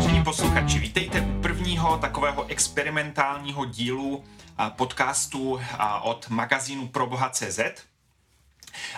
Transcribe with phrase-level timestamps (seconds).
[0.00, 4.24] Vážení posluchači, vítejte u prvního takového experimentálního dílu
[4.68, 5.60] podcastu
[6.02, 7.58] od magazínu Proboha.cz.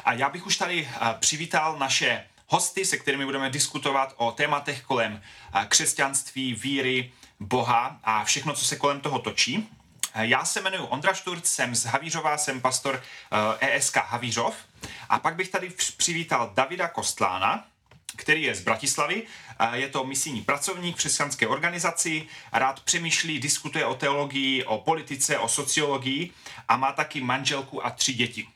[0.04, 0.88] A já bych už tady
[1.20, 5.22] přivítal naše hosty, se kterými budeme diskutovat o tématech kolem
[5.68, 9.68] křesťanství, víry, Boha a všechno, co se kolem toho točí.
[10.14, 13.02] Já se jmenuji Ondra Šturc, jsem z Havířova, jsem pastor
[13.60, 14.54] ESK Havířov.
[15.08, 17.64] A pak bych tady přivítal Davida Kostlána,
[18.16, 19.22] který je z Bratislavy.
[19.72, 25.48] Je to misijní pracovník v křesťanské organizaci, rád přemýšlí, diskutuje o teologii, o politice, o
[25.48, 26.30] sociologii
[26.68, 28.48] a má taky manželku a tři děti.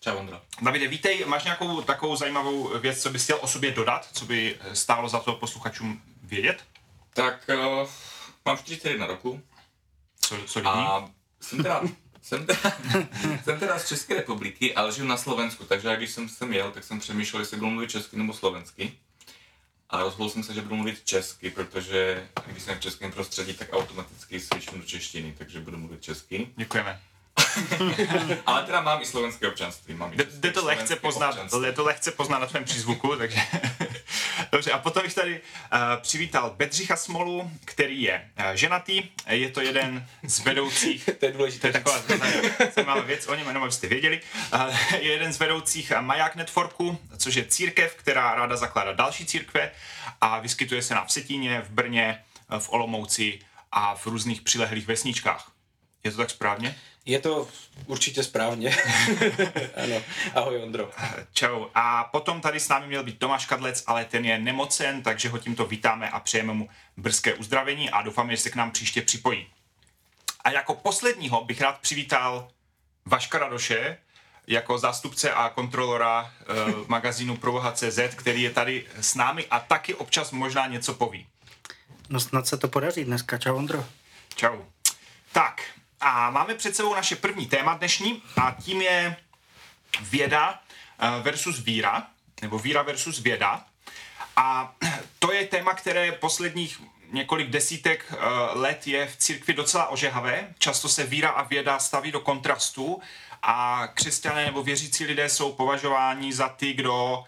[0.00, 0.40] Čau, Ondro.
[0.62, 1.24] Davide, vítej.
[1.26, 5.20] Máš nějakou takovou zajímavou věc, co bys chtěl o sobě dodat, co by stálo za
[5.20, 6.64] to posluchačům vědět?
[7.14, 7.50] Tak
[7.82, 7.88] uh,
[8.44, 9.40] mám 41 roku.
[10.20, 11.82] Co, co a jsem teda,
[12.22, 12.72] jsem, teda,
[13.44, 16.84] jsem teda z České republiky, ale žiju na Slovensku, takže když jsem sem jel, tak
[16.84, 18.92] jsem přemýšlel, jestli budu mluvit česky nebo slovensky.
[19.90, 23.68] A rozhodl jsem se, že budu mluvit česky, protože když jsem v českém prostředí, tak
[23.72, 26.48] automaticky switchnu do češtiny, takže budu mluvit česky.
[26.56, 27.00] Děkujeme.
[28.46, 29.94] Ale teda mám i slovenské občanství.
[29.94, 33.40] Mám i jde, to lehce poznat, jde to lehce poznat na tvém přízvuku, takže...
[34.52, 39.60] Dobře, a potom bych tady uh, přivítal Bedřicha Smolu, který je uh, ženatý, je to
[39.60, 41.10] jeden z vedoucích...
[41.20, 41.60] to je důležité.
[41.60, 42.02] To je taková
[42.74, 44.20] zajímavá věc o něm, jenom abyste věděli.
[44.54, 49.70] Uh, je jeden z vedoucích Maják Networku, což je církev, která ráda zakládá další církve
[50.20, 52.24] a vyskytuje se na Vsetíně, v Brně,
[52.58, 53.38] v Olomouci
[53.72, 55.52] a v různých přilehlých vesničkách.
[56.04, 56.76] Je to tak správně?
[57.06, 57.48] Je to
[57.86, 58.76] určitě správně.
[59.84, 60.02] ano.
[60.34, 60.90] Ahoj Ondro.
[61.32, 61.66] Čau.
[61.74, 65.38] A potom tady s námi měl být Tomáš Kadlec, ale ten je nemocen, takže ho
[65.38, 69.46] tímto vítáme a přejeme mu brzké uzdravení a doufáme, že se k nám příště připojí.
[70.44, 72.48] A jako posledního bych rád přivítal
[73.06, 73.98] Vaška Radoše,
[74.46, 76.44] jako zástupce a kontrolora e,
[76.86, 81.26] magazínu Provoha.cz, který je tady s námi a taky občas možná něco poví.
[82.08, 83.38] No snad se to podaří dneska.
[83.38, 83.86] Čau Ondro.
[84.36, 84.56] Čau.
[85.32, 85.62] Tak,
[86.00, 89.16] a máme před sebou naše první téma dnešní a tím je
[90.00, 90.60] věda
[90.98, 92.06] eh, versus víra,
[92.42, 93.64] nebo víra versus věda.
[94.36, 94.74] A
[95.18, 96.80] to je téma, které posledních
[97.12, 98.16] několik desítek eh,
[98.58, 100.54] let je v církvi docela ožehavé.
[100.58, 103.00] Často se víra a věda staví do kontrastu
[103.42, 107.24] a křesťané nebo věřící lidé jsou považováni za ty, kdo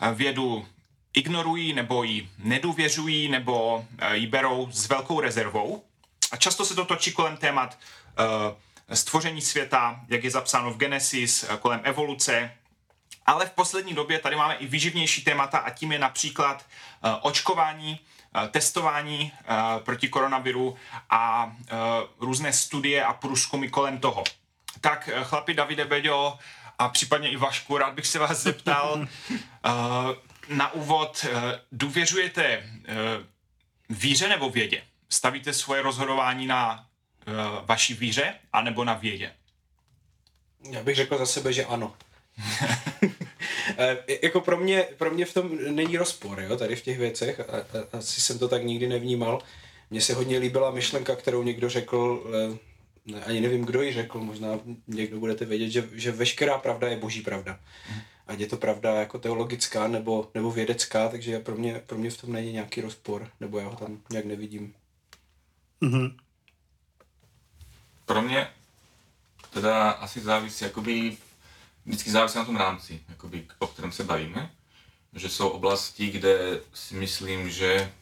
[0.00, 0.66] eh, vědu
[1.14, 5.84] ignorují nebo ji nedůvěřují nebo ji berou s velkou rezervou.
[6.32, 7.78] A často se to točí kolem témat
[8.94, 12.52] stvoření světa, jak je zapsáno v Genesis, eh, kolem evoluce,
[13.26, 16.66] ale v poslední době tady máme i vyživnější témata a tím je například
[17.04, 18.00] eh, očkování,
[18.50, 19.32] testování
[19.84, 20.76] proti koronaviru
[21.10, 21.52] a
[22.20, 24.24] různé studie a průzkumy kolem toho.
[24.80, 26.38] Tak chlapi Davide Beďo
[26.78, 29.06] a případně i Vašku, rád bych se vás zeptal
[30.48, 31.26] na úvod,
[31.72, 32.62] důvěřujete
[33.88, 34.82] víře nebo vědě?
[35.08, 36.86] Stavíte svoje rozhodování na
[37.64, 39.32] vaší víře anebo na vědě?
[40.70, 41.94] Já bych řekl za sebe, že ano.
[43.78, 47.40] e, jako pro mě, pro mě v tom není rozpor, jo, tady v těch věcech,
[47.40, 49.42] a, a, asi jsem to tak nikdy nevnímal.
[49.90, 52.58] Mně se hodně líbila myšlenka, kterou někdo řekl, e,
[53.12, 56.96] ne, ani nevím, kdo ji řekl, možná někdo budete vědět, že, že veškerá pravda je
[56.96, 57.60] boží pravda.
[58.26, 62.20] Ať je to pravda jako teologická nebo, nebo vědecká, takže pro mě, pro mě v
[62.20, 64.74] tom není nějaký rozpor, nebo já ho tam nějak nevidím.
[65.82, 66.21] Mm-hmm
[68.12, 68.48] pro mě
[69.50, 71.16] teda asi závisí, jakoby,
[71.84, 74.50] vždycky závisí na tom rámci, jakoby, o kterém se bavíme.
[75.12, 77.92] Že jsou oblasti, kde si myslím, že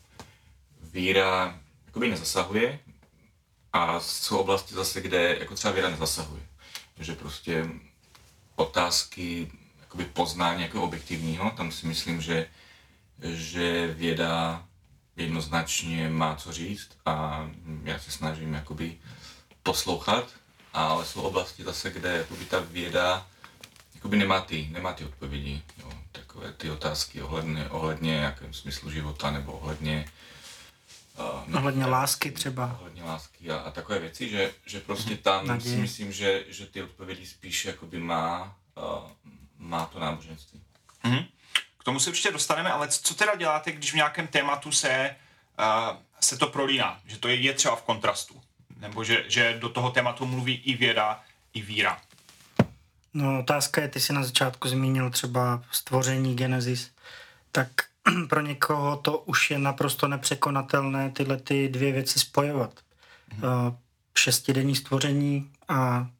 [0.82, 2.78] víra jakoby nezasahuje
[3.72, 6.42] a jsou oblasti zase, kde jako třeba víra nezasahuje.
[6.98, 7.68] Že prostě
[8.56, 12.46] otázky jakoby poznání jako objektivního, tam si myslím, že,
[13.22, 14.64] že věda
[15.16, 17.46] jednoznačně má co říct a
[17.84, 18.98] já se snažím jakoby
[19.62, 20.28] poslouchat,
[20.72, 23.26] ale jsou oblasti zase, kde jakoby ta věda
[23.94, 25.62] jakoby nemá ty, nemá ty odpovědi.
[25.78, 25.92] Jo.
[26.12, 30.08] Takové ty otázky ohledně, ohledně jakém smyslu života nebo ohledně
[31.48, 32.76] Uh, ohledně lásky třeba.
[32.80, 35.74] Ohledně lásky a, a takové věci, že, že prostě tam Naděje.
[35.74, 39.10] si myslím, že, že ty odpovědi spíš jakoby má, uh,
[39.58, 40.60] má to náboženství.
[41.04, 41.26] Mm-hmm.
[41.78, 45.16] K tomu se určitě dostaneme, ale co teda děláte, když v nějakém tématu se,
[45.58, 47.00] uh, se to prolíná?
[47.06, 48.42] Že to je, je třeba v kontrastu?
[48.80, 51.20] Nebo že, že do toho tématu mluví i věda,
[51.54, 52.00] i víra.
[53.14, 56.90] No otázka je, ty jsi na začátku zmínil třeba stvoření Genesis,
[57.52, 57.68] tak
[58.28, 62.80] pro někoho to už je naprosto nepřekonatelné tyhle ty dvě věci spojovat.
[63.30, 63.76] Mm-hmm.
[64.18, 66.10] Šestidenní stvoření a,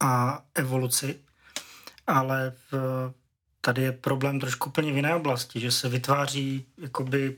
[0.00, 1.20] a evoluci,
[2.06, 2.74] ale v,
[3.60, 7.36] tady je problém trošku úplně v jiné oblasti, že se vytváří jakoby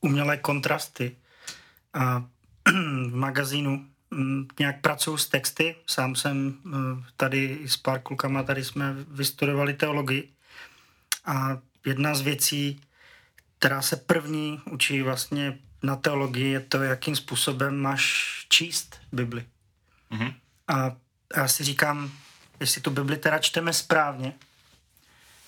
[0.00, 1.16] umělé kontrasty
[1.94, 2.24] a
[3.10, 3.86] v magazínu
[4.58, 5.76] nějak pracuji s texty.
[5.86, 6.54] Sám jsem
[7.16, 10.32] tady s pár klukama, tady jsme vystudovali teologii.
[11.24, 12.80] A jedna z věcí,
[13.58, 19.44] která se první učí vlastně na teologii, je to, jakým způsobem máš číst Bibli.
[20.10, 20.34] Mm-hmm.
[20.68, 20.96] A
[21.36, 22.12] já si říkám,
[22.60, 24.32] jestli tu Bibli teda čteme správně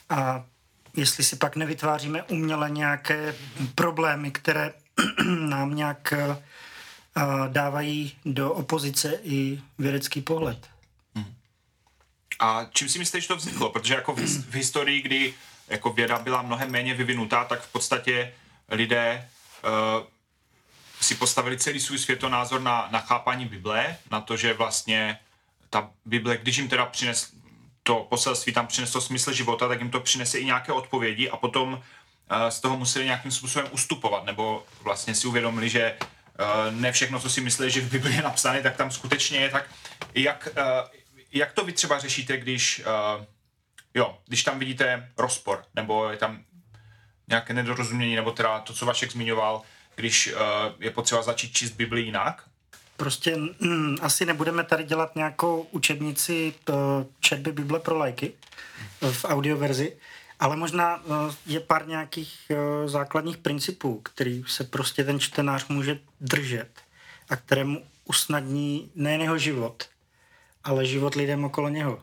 [0.09, 0.45] a
[0.97, 3.35] jestli si pak nevytváříme uměle nějaké
[3.75, 4.73] problémy, které
[5.49, 6.37] nám nějak uh,
[7.49, 10.69] dávají do opozice i vědecký pohled.
[11.15, 11.35] Hmm.
[12.41, 13.71] A čím si myslíš, že to vzniklo?
[13.71, 14.19] Protože jako v,
[14.51, 15.35] v historii, kdy
[15.69, 18.35] jako věda byla mnohem méně vyvinutá, tak v podstatě
[18.69, 19.29] lidé
[19.65, 20.07] uh,
[21.01, 25.19] si postavili celý svůj světonázor na, na chápání Bible, na to, že vlastně
[25.71, 27.33] ta Bible, když jim teda přines,
[27.83, 31.73] to poselství tam přineslo smysl života, tak jim to přinese i nějaké odpovědi a potom
[31.73, 35.97] uh, z toho museli nějakým způsobem ustupovat, nebo vlastně si uvědomili, že
[36.71, 39.49] ne všechno, co si mysleli, že v Bibli je napsané, tak tam skutečně je.
[39.49, 39.65] Tak
[40.15, 40.63] jak, uh,
[41.33, 43.25] jak to vy třeba řešíte, když, uh,
[43.95, 46.45] jo, když tam vidíte rozpor, nebo je tam
[47.29, 49.63] nějaké nedorozumění, nebo teda to, co Vašek zmiňoval,
[49.95, 50.35] když
[50.81, 52.45] je potřeba začít číst Bibli jinak?
[52.97, 56.77] Prostě mm, asi nebudeme tady dělat nějakou učebnici uh,
[57.21, 58.33] četby Bible pro lajky
[59.13, 59.97] v audioverzi,
[60.39, 65.99] ale možná uh, je pár nějakých uh, základních principů, který se prostě ten čtenář může
[66.21, 66.71] držet
[67.29, 69.85] a kterému usnadní nejen jeho život,
[70.65, 72.03] ale život lidem okolo něho.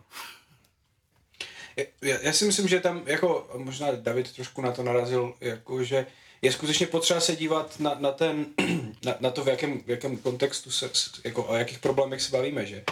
[2.02, 6.06] Já, já si myslím, že tam, jako možná David trošku na to narazil, jako že
[6.42, 8.46] je skutečně potřeba se dívat na, na, ten,
[9.06, 10.90] na, na to, v jakém, v jakém kontextu se,
[11.24, 12.84] jako o jakých problémech se bavíme, že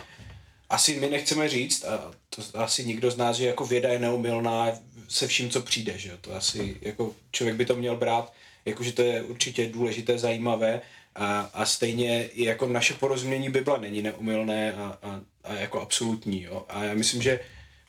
[0.74, 4.72] asi my nechceme říct, a to asi nikdo z nás, že jako věda je neumilná
[5.08, 8.34] se vším, co přijde, že to asi jako člověk by to měl brát,
[8.66, 10.81] jako že to je určitě důležité, zajímavé
[11.16, 16.44] a, a stejně i jako naše porozumění Bible není neumilné a, a, a jako absolutní,
[16.44, 16.66] jo.
[16.70, 17.40] A já myslím, že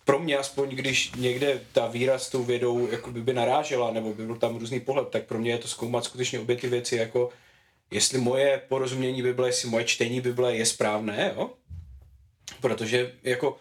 [0.04, 4.14] pro mě aspoň, když někde ta víra s tou vědou jako by, by narážela, nebo
[4.14, 6.96] by byl tam různý pohled, tak pro mě je to zkoumat skutečně obě ty věci,
[6.96, 7.30] jako
[7.90, 11.50] jestli moje porozumění Bible, jestli moje čtení Bible je správné, jo?
[12.60, 13.58] Protože jako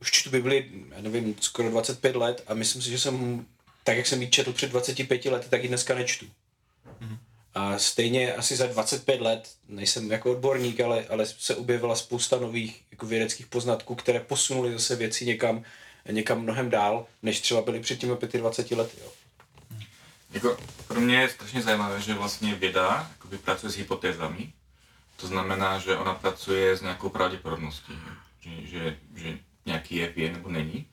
[0.00, 3.46] už čtu Bibli, já nevím, skoro 25 let a myslím si, že jsem,
[3.84, 6.26] tak jak jsem ji četl před 25 lety, tak ji dneska nečtu.
[6.26, 7.18] Mm-hmm.
[7.54, 12.82] A stejně asi za 25 let, nejsem jako odborník, ale, ale se objevila spousta nových
[12.90, 15.64] jako vědeckých poznatků, které posunuly zase věci někam,
[16.10, 18.96] někam mnohem dál, než třeba byly před těmi 25 lety.
[19.00, 19.12] Jo.
[20.32, 20.56] Jako,
[20.88, 24.52] pro mě je strašně zajímavé, že vlastně věda jakoby, pracuje s hypotézami.
[25.22, 27.92] To znamená, že ona pracuje s nějakou pravděpodobností,
[28.40, 30.86] že, že, že nějaký jev je nebo není.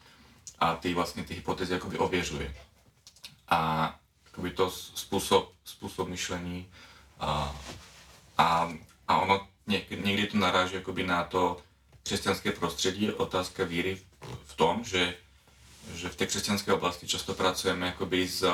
[0.59, 2.55] A ty vlastně ty hypotézy jakoby ověřuje.
[3.49, 3.95] A
[4.25, 6.69] jakoby to způsob, způsob myšlení
[7.19, 7.55] a,
[8.37, 8.69] a,
[9.07, 11.57] a ono někdy, někdy to naráží jakoby na to
[12.03, 14.03] křesťanské prostředí, otázka víry v,
[14.45, 15.13] v tom, že,
[15.93, 18.45] že v té křesťanské oblasti často pracujeme jakoby s,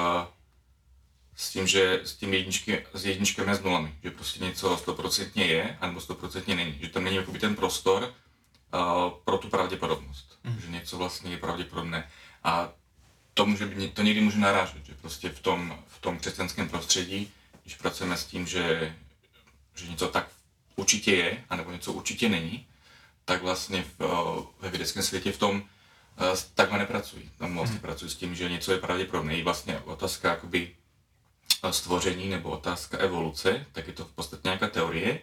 [1.35, 5.45] s tím, že s tím jedničky, s jedničkami a s nulami, že prostě něco stoprocentně
[5.45, 8.03] je, anebo stoprocentně není, že tam není jakoby ten prostor
[8.73, 10.61] uh, pro tu pravděpodobnost, mm.
[10.61, 12.09] že něco vlastně je pravděpodobné.
[12.43, 12.73] A
[13.33, 17.31] to, může být, to někdy může narážet, že prostě v tom, v tom křesťanském prostředí,
[17.63, 18.95] když pracujeme s tím, že,
[19.75, 20.27] že něco tak
[20.75, 22.67] určitě je, anebo něco určitě není,
[23.25, 27.31] tak vlastně v, ve vědeckém světě v tom uh, takhle nepracují.
[27.37, 27.81] Tam vlastně hmm.
[27.81, 29.35] pracují s tím, že něco je pravděpodobné.
[29.37, 30.75] I vlastně otázka jakoby
[31.71, 35.19] stvoření nebo otázka evoluce, tak je to v podstatě nějaká teorie,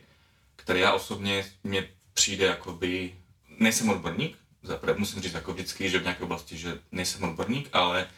[0.57, 3.15] která já osobně mě přijde jakoby,
[3.59, 8.09] nejsem odborník, zaprvé musím říct jako vždycky, že v nějaké oblasti, že nejsem odborník, ale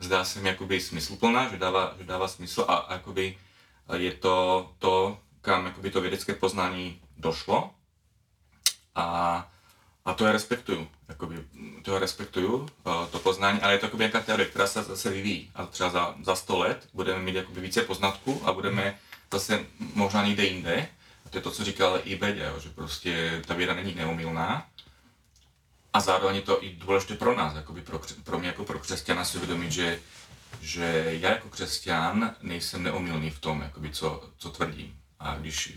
[0.00, 3.38] zdá se mi jakoby smysluplná, že dává, že dává smysl a, a jakoby
[3.96, 7.74] je to to, kam jakoby to vědecké poznání došlo.
[8.94, 9.06] A,
[10.04, 11.44] a to já respektuju, jakoby,
[11.82, 12.68] to já respektuju,
[13.10, 15.50] to poznání, ale je to jakoby nějaká teorie, která se zase vyvíjí.
[15.54, 18.98] A třeba za, za 100 let budeme mít jakoby více poznatků a budeme
[19.32, 20.88] zase možná někde jinde,
[21.26, 24.66] a to je to, co říkal i Bedě, že prostě ta věda není neumilná,
[25.92, 29.24] a zároveň je to i důležité pro nás, jakoby pro, pro mě jako pro křesťana
[29.24, 30.00] si uvědomit, že,
[30.60, 34.98] že já jako křesťan nejsem neomilný v tom, jakoby co, co tvrdím.
[35.20, 35.72] A když,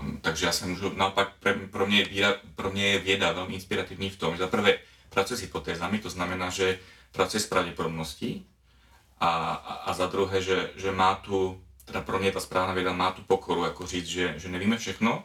[0.00, 1.32] um, takže já se můžu, naopak
[1.70, 5.36] pro mě, víra, pro mě je věda velmi inspirativní v tom, že za prvé pracuje
[5.36, 6.78] s hypotézami, to znamená, že
[7.12, 8.46] pracuje s pravděpodobností
[9.20, 12.92] a, a, a za druhé, že, že má tu, teda pro mě ta správná věda
[12.92, 15.24] má tu pokoru, jako říct, že, že nevíme všechno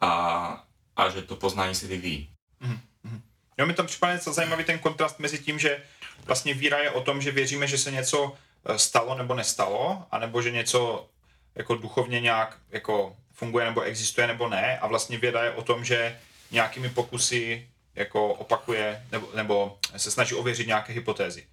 [0.00, 0.64] a,
[0.96, 2.30] a že to poznání se vyvíjí.
[2.62, 3.20] Mm-hmm.
[3.58, 5.82] Jo, mi tam připadá něco zajímavý ten kontrast mezi tím, že
[6.24, 8.34] vlastně víra je o tom, že věříme, že se něco
[8.66, 11.08] eh, stalo nebo nestalo, anebo že něco
[11.54, 15.84] jako duchovně nějak jako funguje nebo existuje nebo ne a vlastně věda je o tom,
[15.84, 16.18] že
[16.50, 21.46] nějakými pokusy jako opakuje nebo, nebo se snaží ověřit nějaké hypotézy.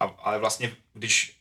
[0.00, 1.36] A, ale vlastně, když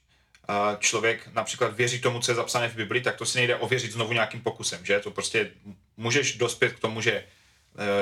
[0.49, 3.91] uh, člověk například věří tomu, co je zapsané v Bibli, tak to si nejde ověřit
[3.91, 4.99] znovu nějakým pokusem, že?
[4.99, 5.51] To prostě
[5.97, 7.23] můžeš dospět k tomu, že,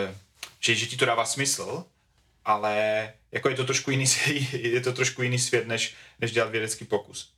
[0.08, 0.16] uh,
[0.60, 1.86] že, že ti to dává smysl,
[2.46, 4.06] ale jako je to trošku jiný,
[4.52, 7.34] je to trošku jiný svět, než, než dělat vědecký pokus.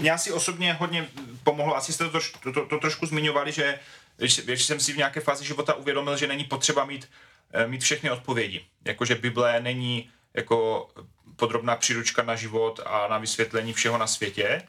[0.00, 1.08] Mě, asi osobně hodně
[1.42, 3.78] pomohlo, asi jste to, to, to, to trošku zmiňovali, že
[4.16, 7.08] když, když jsem si v nějaké fázi života uvědomil, že není potřeba mít,
[7.52, 8.64] eh, mít všechny odpovědi.
[8.84, 10.88] Jakože Bible není jako
[11.36, 14.62] podrobná příručka na život a na vysvětlení všeho na světě.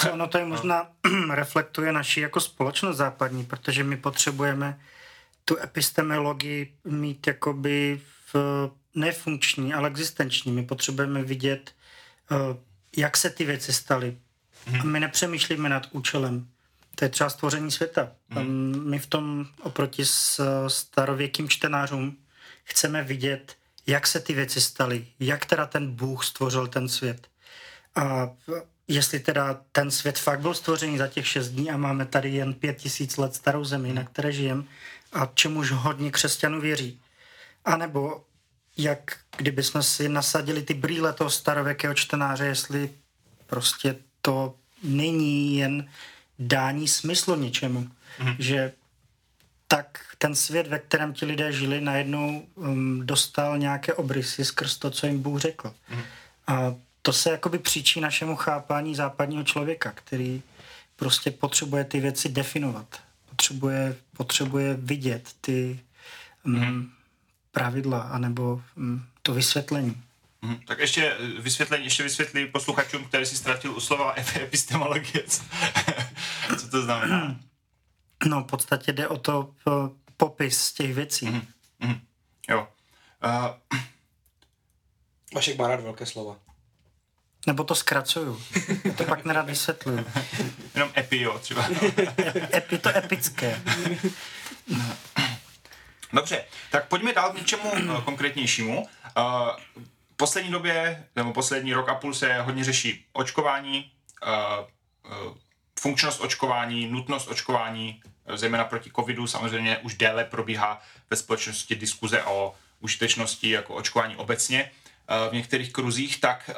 [0.00, 0.90] Co, ono to je možná
[1.30, 4.80] reflektuje naši jako společnost západní, protože my potřebujeme
[5.44, 8.00] tu epistemologii mít jakoby
[8.34, 10.52] v, nefunkční, ale existenční.
[10.52, 11.74] My potřebujeme vidět,
[12.30, 12.36] eh,
[12.96, 14.16] jak se ty věci staly.
[14.80, 16.48] A my nepřemýšlíme nad účelem.
[16.94, 18.12] To je třeba stvoření světa.
[18.30, 18.82] Hmm.
[18.90, 22.16] My v tom oproti s starověkým čtenářům
[22.64, 27.28] chceme vidět, jak se ty věci staly, jak teda ten Bůh stvořil ten svět.
[27.94, 28.30] A
[28.88, 32.54] jestli teda ten svět fakt byl stvořený za těch šest dní a máme tady jen
[32.54, 34.64] pět tisíc let starou zemi, na které žijeme
[35.12, 37.00] a čemuž hodně křesťanů věří.
[37.64, 38.24] A nebo
[38.76, 42.90] jak kdyby jsme si nasadili ty brýle toho starověkého čtenáře, jestli
[43.46, 45.88] prostě to není jen
[46.38, 47.90] dání smyslu něčemu.
[48.18, 48.36] Mm-hmm.
[48.38, 48.72] Že
[49.68, 54.90] tak ten svět, ve kterém ti lidé žili, najednou um, dostal nějaké obrysy skrz to,
[54.90, 55.68] co jim Bůh řekl.
[55.68, 56.04] Mm-hmm.
[56.46, 60.42] A to se jakoby příčí našemu chápání západního člověka, který
[60.96, 63.00] prostě potřebuje ty věci definovat.
[63.30, 65.80] Potřebuje, potřebuje vidět ty
[66.46, 66.88] mm-hmm.
[67.56, 70.02] Pravidla anebo um, to vysvětlení.
[70.42, 75.24] Hmm, tak ještě eh, vysvětlení, ještě vysvětlí posluchačům, který si ztratil u slova epistemologie.
[76.58, 77.36] Co to znamená?
[78.26, 79.54] No, v podstatě jde o to
[80.16, 81.26] popis těch věcí.
[81.26, 81.42] Mm,
[81.80, 82.00] mm,
[82.48, 82.68] jo.
[83.24, 83.78] Uh...
[85.34, 86.36] Vašek má rád velké slova.
[87.46, 88.42] Nebo to zkracuju.
[88.96, 90.06] to pak nerad vysvětluju.
[90.74, 91.68] Jenom epi, jo, třeba.
[92.54, 93.62] epi, to epické.
[96.12, 98.82] Dobře, tak pojďme dál k něčemu uh, konkrétnějšímu.
[98.82, 99.24] Uh,
[100.16, 103.90] poslední době, nebo poslední rok a půl se hodně řeší očkování,
[104.26, 105.36] uh, uh,
[105.80, 108.02] funkčnost očkování, nutnost očkování,
[108.34, 109.26] zejména proti covidu.
[109.26, 114.70] Samozřejmě už déle probíhá ve společnosti diskuze o užitečnosti jako očkování obecně
[115.30, 116.20] v některých kruzích.
[116.20, 116.50] Tak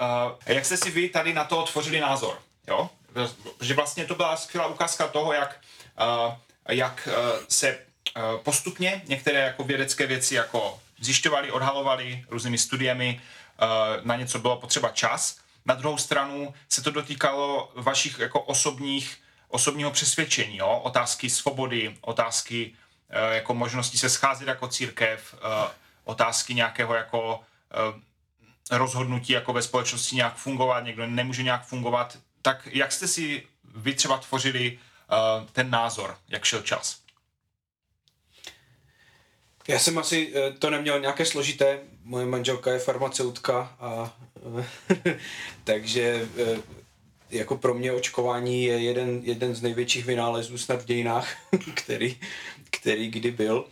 [0.47, 2.39] jak jste si vy tady na to tvořili názor?
[2.69, 2.91] Jo?
[3.61, 5.61] Že vlastně to byla skvělá ukázka toho, jak,
[6.69, 7.09] jak
[7.49, 7.79] se
[8.43, 13.21] postupně některé jako vědecké věci jako zjišťovali, odhalovali různými studiemi,
[14.03, 15.39] na něco bylo potřeba čas.
[15.67, 19.17] Na druhou stranu se to dotýkalo vašich jako osobních,
[19.49, 20.81] osobního přesvědčení, jo?
[20.85, 22.73] otázky svobody, otázky
[23.11, 25.35] uh, jako možnosti se scházet jako církev,
[26.05, 27.41] otázky nějakého jako
[28.71, 32.19] rozhodnutí jako ve společnosti nějak fungovat, někdo nemůže nějak fungovat.
[32.43, 34.79] Tak jak jste si vy třeba tvořili
[35.53, 37.01] ten názor, jak šel čas?
[39.69, 41.79] Já jsem asi to neměl nějaké složité.
[42.05, 44.17] Moje manželka je farmaceutka a
[45.65, 46.29] takže
[47.31, 51.29] jako pro mě očkování je jeden, jeden z největších vynálezů snad v dějinách,
[51.75, 52.17] který,
[52.71, 53.65] který kdy byl.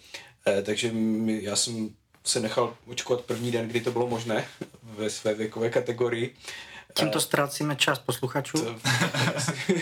[0.63, 0.93] Takže
[1.41, 1.91] já jsem
[2.25, 4.49] se nechal očkovat první den, kdy to bylo možné
[4.83, 6.37] ve své věkové kategorii.
[6.95, 8.59] Tímto ztrácíme čas posluchačů.
[8.59, 8.75] To,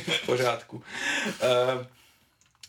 [0.06, 0.82] v pořádku.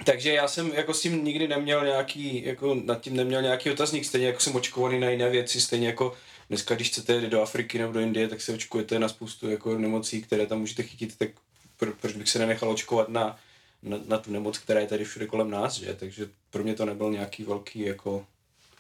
[0.04, 4.06] Takže já jsem jako s tím nikdy neměl nějaký, jako nad tím neměl nějaký otazník,
[4.06, 6.16] stejně jako jsem očkovaný na jiné věci, stejně jako
[6.50, 9.78] dneska, když chcete jít do Afriky nebo do Indie, tak se očkujete na spoustu jako
[9.78, 11.30] nemocí, které tam můžete chytit, tak
[11.78, 13.40] pro, proč bych se nenechal očkovat na,
[13.84, 15.94] na, na, tu nemoc, která je tady všude kolem nás, že?
[15.94, 18.26] Takže pro mě to nebyl nějaký velký, jako,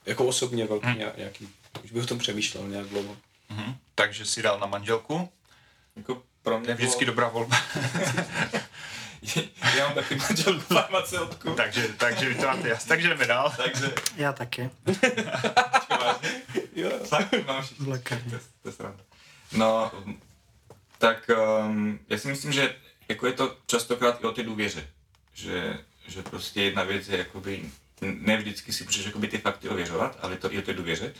[0.06, 1.12] jako osobně velký hmm.
[1.18, 1.50] nějaký,
[1.84, 3.18] už bych o tom přemýšlel nějak dlouho.
[3.50, 3.76] Hmm.
[3.96, 5.30] Takže si dal na manželku?
[5.96, 7.14] Jako pro mě je vždycky bylo...
[7.14, 7.58] dobrá volba.
[9.77, 11.53] Já mám taky manželku farmaceutku.
[11.53, 12.86] takže, takže vy to máte jas.
[12.86, 13.53] Takže jdeme dál.
[13.58, 13.94] Takže...
[14.15, 14.70] Já taky.
[16.75, 17.94] jo, fakt mám všichni.
[18.63, 18.94] To, to
[19.51, 19.91] No,
[20.98, 21.29] tak
[21.67, 22.75] um, já si myslím, že
[23.10, 24.88] jako je to častokrát i o té důvěře.
[25.34, 27.70] Že, že prostě jedna věc je jakoby,
[28.01, 31.13] ne vždycky si můžeš jakoby ty fakty ověřovat, ale to i o té důvěře.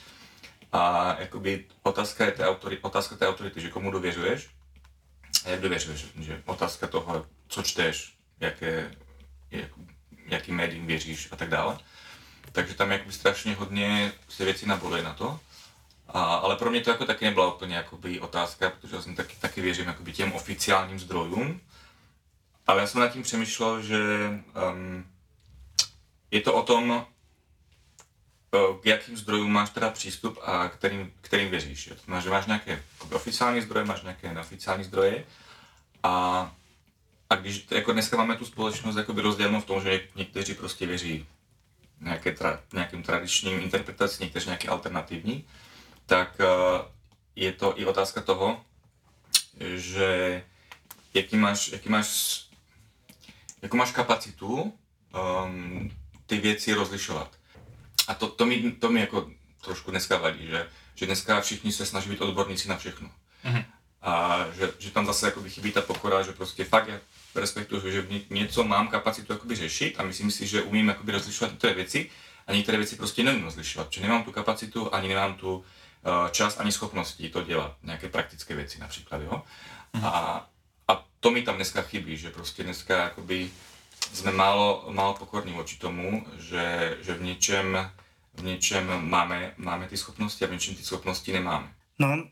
[0.72, 4.50] A jakoby otázka je té autority, otázka té autority, že komu důvěřuješ
[5.46, 8.92] a jak důvěřuješ, že otázka toho, co čteš, jaké,
[9.52, 9.70] jak,
[10.26, 11.78] jaký médium věříš a tak dále.
[12.52, 15.40] Takže tam jakoby strašně hodně se věcí naboluje na to.
[16.08, 19.36] A, ale pro mě to jako taky nebyla úplně jakoby otázka, protože já jsem taky,
[19.40, 21.62] taky věřím jakoby těm oficiálním zdrojům.
[22.68, 23.98] Ale já jsem nad tím přemýšlel, že
[24.72, 25.06] um,
[26.32, 27.06] je to o tom,
[28.82, 31.88] k jakým zdrojům máš teda přístup a kterým, kterým věříš.
[31.88, 31.96] Jo?
[31.96, 35.24] To znamená, že máš nějaké oficiální zdroje, máš nějaké neoficiální zdroje
[36.04, 36.56] a,
[37.30, 41.26] a když jako dneska máme tu společnost jakoby rozdělenou v tom, že někteří prostě věří
[42.02, 45.46] nějaké tra, nějakým tradičním interpretacím, někteří nějaké alternativní,
[46.06, 46.86] tak uh,
[47.36, 48.66] je to i otázka toho,
[49.76, 50.44] že
[51.14, 52.42] jaký máš, jaký máš,
[53.62, 54.74] jakou máš kapacitu
[55.44, 55.92] um,
[56.26, 57.38] ty věci rozlišovat.
[58.08, 59.32] A to, to, mi, to mi jako
[59.62, 63.12] trošku dneska vadí, že, že dneska všichni se snaží být odborníci na všechno.
[63.46, 63.66] Mm-hmm.
[64.02, 67.00] A že, že tam zase jakoby chybí ta pokora, že prostě fakt já
[67.36, 71.74] respektuju, že něco mám kapacitu jakoby řešit a myslím si, že umím jakoby rozlišovat tyto
[71.74, 72.10] věci
[72.48, 75.64] a některé věci prostě nevím rozlišovat, protože nemám tu kapacitu, ani nemám tu uh,
[76.32, 79.42] čas, ani schopnosti to dělat, nějaké praktické věci například, jo.
[79.94, 80.06] Mm-hmm.
[80.06, 80.50] A,
[80.88, 83.50] a to mi tam dneska chybí, že prostě dneska jakoby
[84.14, 87.92] jsme málo, málo pokorní voči tomu, že, že v něčem,
[88.34, 91.68] v něčem máme, máme ty schopnosti a v něčem ty schopnosti nemáme.
[92.00, 92.24] No,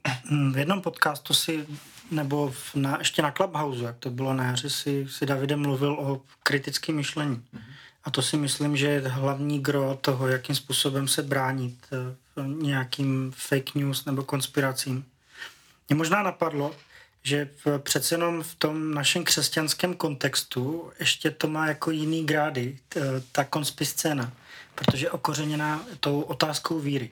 [0.52, 1.66] v jednom podcastu si,
[2.12, 5.94] nebo v, na, ještě na Clubhouse, jak to bylo na jaře, si, si Davidem mluvil
[5.94, 7.36] o kritickém myšlení.
[7.36, 7.62] Mm-hmm.
[8.04, 12.16] A to si myslím, že je hlavní gro toho, jakým způsobem se bránit eh,
[12.48, 15.06] nějakým fake news nebo konspiracím.
[15.90, 16.76] Mě možná napadlo,
[17.24, 22.80] že přece jenom v tom našem křesťanském kontextu ještě to má jako jiný grády,
[23.32, 24.34] ta konspicéna,
[24.76, 27.12] protože je okořeněná tou otázkou víry.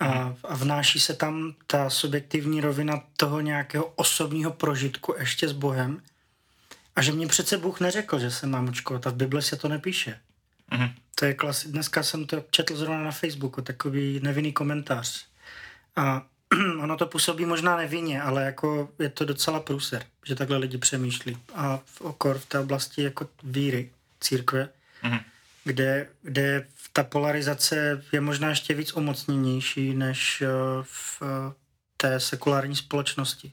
[0.00, 6.02] A, a vnáší se tam ta subjektivní rovina toho nějakého osobního prožitku ještě s Bohem.
[6.96, 9.68] A že mě přece Bůh neřekl, že se mám očkovat a v Bibli se to
[9.68, 10.20] nepíše.
[10.72, 10.92] Mm-hmm.
[11.14, 15.26] To je klasi- Dneska jsem to četl zrovna na Facebooku, takový nevinný komentář.
[15.96, 16.26] A
[16.82, 21.38] ono to působí možná nevinně, ale jako je to docela průser, že takhle lidi přemýšlí.
[21.54, 24.68] A v okor v té oblasti jako víry, církve,
[25.02, 25.20] mm-hmm.
[25.64, 30.48] kde, kde ta polarizace je možná ještě víc omocněnější než eh,
[30.82, 31.54] v eh,
[31.96, 33.52] té sekulární společnosti.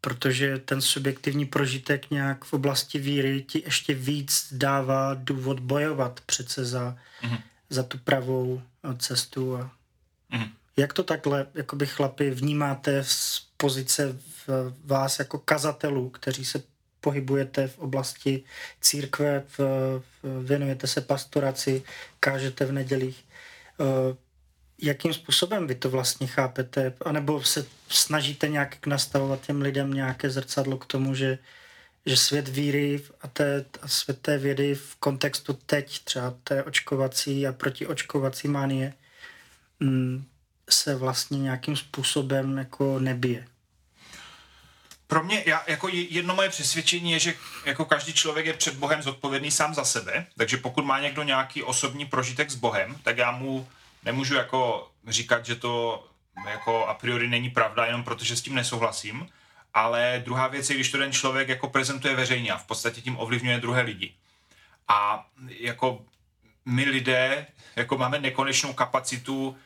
[0.00, 6.64] Protože ten subjektivní prožitek nějak v oblasti víry ti ještě víc dává důvod bojovat přece
[6.64, 7.42] za, mm-hmm.
[7.70, 9.56] za tu pravou eh, cestu.
[9.56, 9.70] A...
[10.32, 10.50] Mm-hmm.
[10.76, 16.62] Jak to takhle, jakoby chlapi, vnímáte z pozice v vás jako kazatelů, kteří se
[17.00, 18.44] pohybujete v oblasti
[18.80, 19.60] církve, v,
[20.42, 21.82] věnujete se pastoraci,
[22.20, 23.24] kážete v nedělích.
[23.78, 24.16] Uh,
[24.82, 26.92] jakým způsobem vy to vlastně chápete?
[27.04, 31.38] A nebo se snažíte nějak nastavovat těm lidem nějaké zrcadlo k tomu, že,
[32.06, 37.46] že svět víry a, té, a svět té vědy v kontextu teď, třeba té očkovací
[37.46, 38.92] a protiočkovací mánie,
[39.80, 40.24] mm,
[40.72, 43.46] se vlastně nějakým způsobem jako nebije.
[45.06, 49.02] Pro mě, já, jako jedno moje přesvědčení je, že jako každý člověk je před Bohem
[49.02, 53.30] zodpovědný sám za sebe, takže pokud má někdo nějaký osobní prožitek s Bohem, tak já
[53.30, 53.68] mu
[54.04, 56.04] nemůžu jako říkat, že to
[56.48, 59.28] jako a priori není pravda, jenom protože s tím nesouhlasím,
[59.74, 63.18] ale druhá věc je, když to ten člověk jako prezentuje veřejně a v podstatě tím
[63.18, 64.14] ovlivňuje druhé lidi.
[64.88, 66.04] A jako
[66.64, 69.56] my lidé jako máme nekonečnou kapacitu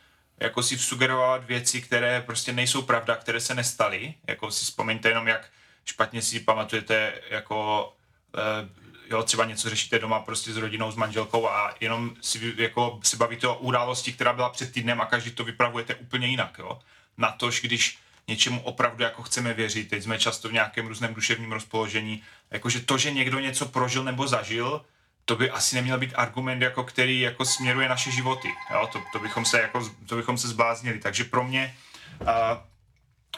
[0.40, 4.14] jako si sugerovat věci, které prostě nejsou pravda, které se nestaly.
[4.27, 5.51] Jako si vzpomeňte jenom, jak
[5.85, 7.88] špatně si pamatujete, jako
[8.35, 8.68] uh,
[9.11, 13.16] jo, třeba něco řešíte doma prostě s rodinou, s manželkou a jenom si jako si
[13.16, 16.79] bavíte o události, která byla před týdnem a každý to vypravujete úplně jinak, jo.
[17.18, 22.23] Natož, když něčemu opravdu jako chceme věřit, teď jsme často v nějakém různém duševním rozpoložení,
[22.51, 24.85] jakože to, že někdo něco prožil nebo zažil,
[25.25, 28.49] to by asi neměl být argument, jako který jako směruje naše životy.
[28.71, 28.89] Jo?
[28.93, 30.99] To, to, bychom se jako, to bychom se zbláznili.
[30.99, 31.77] Takže pro mě
[32.21, 32.29] uh,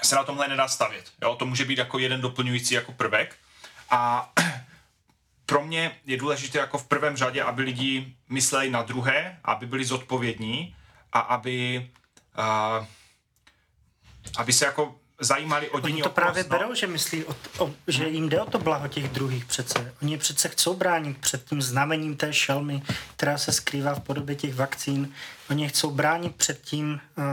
[0.02, 1.12] se na tomhle nedá stavět.
[1.22, 1.36] Jo?
[1.36, 3.36] To může být jako jeden doplňující jako prvek.
[3.90, 4.32] A
[5.46, 9.84] pro mě je důležité jako v prvém řadě, aby lidi mysleli na druhé, aby byli
[9.84, 10.76] zodpovědní
[11.12, 11.90] a aby,
[12.38, 12.86] uh,
[14.38, 16.48] aby se jako zajímali o dění Oni to právě no.
[16.48, 19.94] berou, že myslí, o, o, že jim jde o to blaho těch druhých přece.
[20.02, 22.82] Oni přece chcou bránit před tím znamením té šelmy,
[23.16, 25.12] která se skrývá v podobě těch vakcín.
[25.50, 27.24] Oni chcou bránit před tím uh,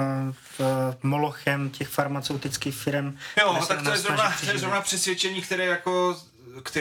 [0.60, 3.18] v molochem těch farmaceutických firm.
[3.40, 6.18] Jo, tak to je, zrovna, to je zrovna přesvědčení, které jako,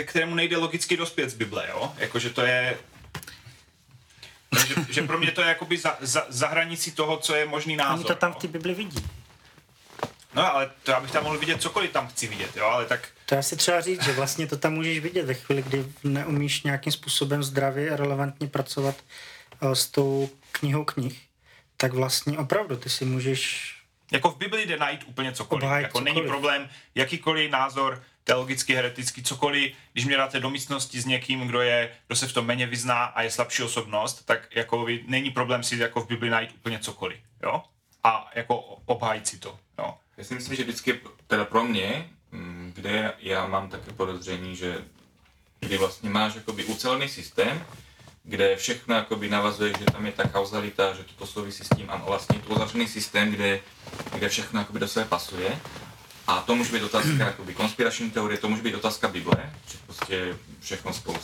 [0.05, 1.93] kterému nejde logicky dospět z Bible, jo?
[1.99, 2.79] Jakože to je
[4.67, 7.77] že, že pro mě to je jakoby za, za, za hranicí toho, co je možný
[7.77, 7.95] názor.
[7.95, 9.05] Oni to tam v té Bibli vidí.
[10.35, 13.09] No ale to já bych tam mohl vidět cokoliv tam chci vidět, jo, ale tak...
[13.27, 16.63] To já si třeba říct, že vlastně to tam můžeš vidět ve chvíli, kdy neumíš
[16.63, 18.95] nějakým způsobem zdravě a relevantně pracovat
[19.63, 21.21] uh, s tou knihou knih,
[21.77, 23.75] tak vlastně opravdu ty si můžeš
[24.13, 25.63] jako v Bibli jde najít úplně cokoliv.
[25.63, 26.15] Obhájit jako cokoliv.
[26.15, 31.61] není problém jakýkoliv názor teologicky, hereticky, cokoliv, když mě dáte do místnosti s někým, kdo,
[31.61, 35.63] je, kdo se v tom méně vyzná a je slabší osobnost, tak jako není problém
[35.63, 37.63] si jako v Bibli najít úplně cokoliv, jo?
[38.05, 39.59] A jako obhájit si to?
[40.17, 44.85] Já si myslím, že vždycky, teda pro mě, mm, kde já mám také podezření, že
[45.61, 47.67] kdy vlastně máš jakoby ucelený systém,
[48.25, 51.97] kde všechno jakoby navazuje, že tam je ta kauzalita, že to souvisí s tím a
[51.97, 53.61] vlastně to uzavřený systém, kde,
[54.15, 55.61] kde všechno jakoby do sebe pasuje.
[56.27, 60.39] A to může být otázka jakoby konspirační teorie, to může být otázka Bible, že prostě
[60.61, 61.19] všechno spolu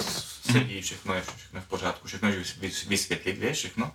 [0.53, 2.45] sedí, všechno je, všechno je v pořádku, všechno je
[2.87, 3.93] vysvětlit, víš, všechno.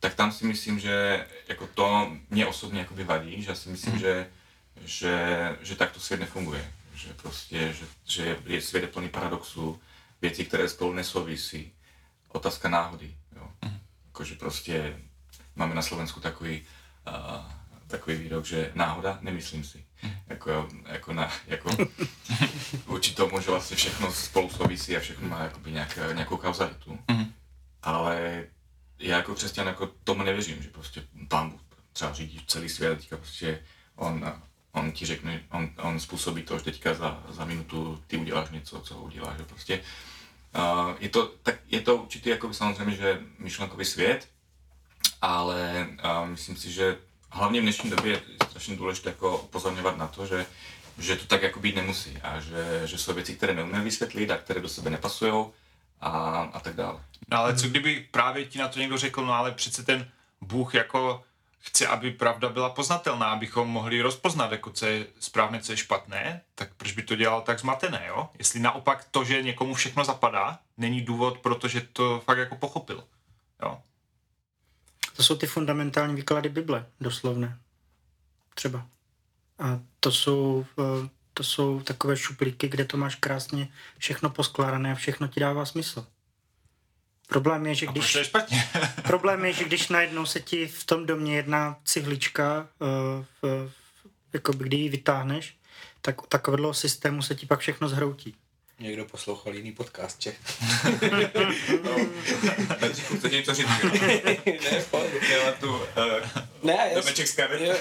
[0.00, 3.98] Tak tam si myslím, že jako to mě osobně jakoby vadí, že já si myslím,
[3.98, 4.30] že,
[4.84, 6.72] že, že tak to svět nefunguje.
[6.94, 9.80] Že prostě, že, že je svět je plný paradoxů,
[10.22, 11.72] věcí, které spolu nesouvisí
[12.28, 13.14] otázka náhody.
[13.36, 13.48] Jo.
[13.64, 13.78] Mm.
[14.06, 15.00] Jakože prostě
[15.56, 16.62] máme na Slovensku takový,
[17.08, 17.52] uh,
[17.86, 19.84] takový výrok, že náhoda, nemyslím si.
[20.02, 20.12] Mm.
[20.26, 21.70] Jako, jako, na, jako
[22.86, 26.98] vůči tomu, že vlastně všechno spolu souvisí a všechno má jakoby nějak, nějakou kauzalitu.
[27.10, 27.32] Mm.
[27.82, 28.44] Ale
[28.98, 31.60] já jako křesťan jako tomu nevěřím, že prostě pán Bůh
[31.92, 33.62] třeba řídí celý svět teďka prostě
[33.96, 34.32] on,
[34.72, 38.80] on ti řekne, on, on způsobí to, že teďka za, za minutu ty uděláš něco,
[38.80, 39.36] co uděláš.
[39.36, 39.80] Že prostě
[40.56, 44.28] Uh, je, to, tak je to určitě jako samozřejmě, že myšlenkový svět,
[45.22, 46.98] ale uh, myslím si, že
[47.30, 50.46] hlavně v dnešní době je strašně důležité jako upozorňovat na to, že,
[50.98, 54.36] že to tak jako být nemusí a že, že jsou věci, které neumíme vysvětlit a
[54.36, 55.46] které do sebe nepasují
[56.00, 56.10] a,
[56.52, 57.00] a tak dále.
[57.30, 60.74] No ale co kdyby právě ti na to někdo řekl, no ale přece ten Bůh
[60.74, 61.24] jako
[61.58, 66.40] chce, aby pravda byla poznatelná, abychom mohli rozpoznat, jako co je správné, co je špatné,
[66.54, 68.28] tak proč by to dělal tak zmatené, jo?
[68.38, 73.04] Jestli naopak to, že někomu všechno zapadá, není důvod, protože to fakt jako pochopil,
[73.62, 73.82] jo?
[75.16, 77.58] To jsou ty fundamentální výklady Bible, doslovné.
[78.54, 78.86] Třeba.
[79.58, 83.68] A to jsou, eh, to jsou takové šuplíky, kde to máš krásně
[83.98, 86.06] všechno poskládané a všechno ti dává smysl.
[87.28, 88.14] Problém je, že když...
[88.14, 88.24] je
[89.02, 93.72] problém je, že když najednou se ti v tom domě jedna cihlička, uh, v,
[94.32, 95.56] jako kdy ji vytáhneš,
[96.00, 98.34] tak u takového systému se ti pak všechno zhroutí.
[98.80, 100.32] Někdo poslouchal jiný podcast, že?
[101.82, 101.96] no,
[103.18, 103.66] chceš něco říct?
[104.46, 104.84] ne,
[105.28, 105.82] Měla tu uh,
[106.62, 106.90] ne,
[107.64, 107.74] já,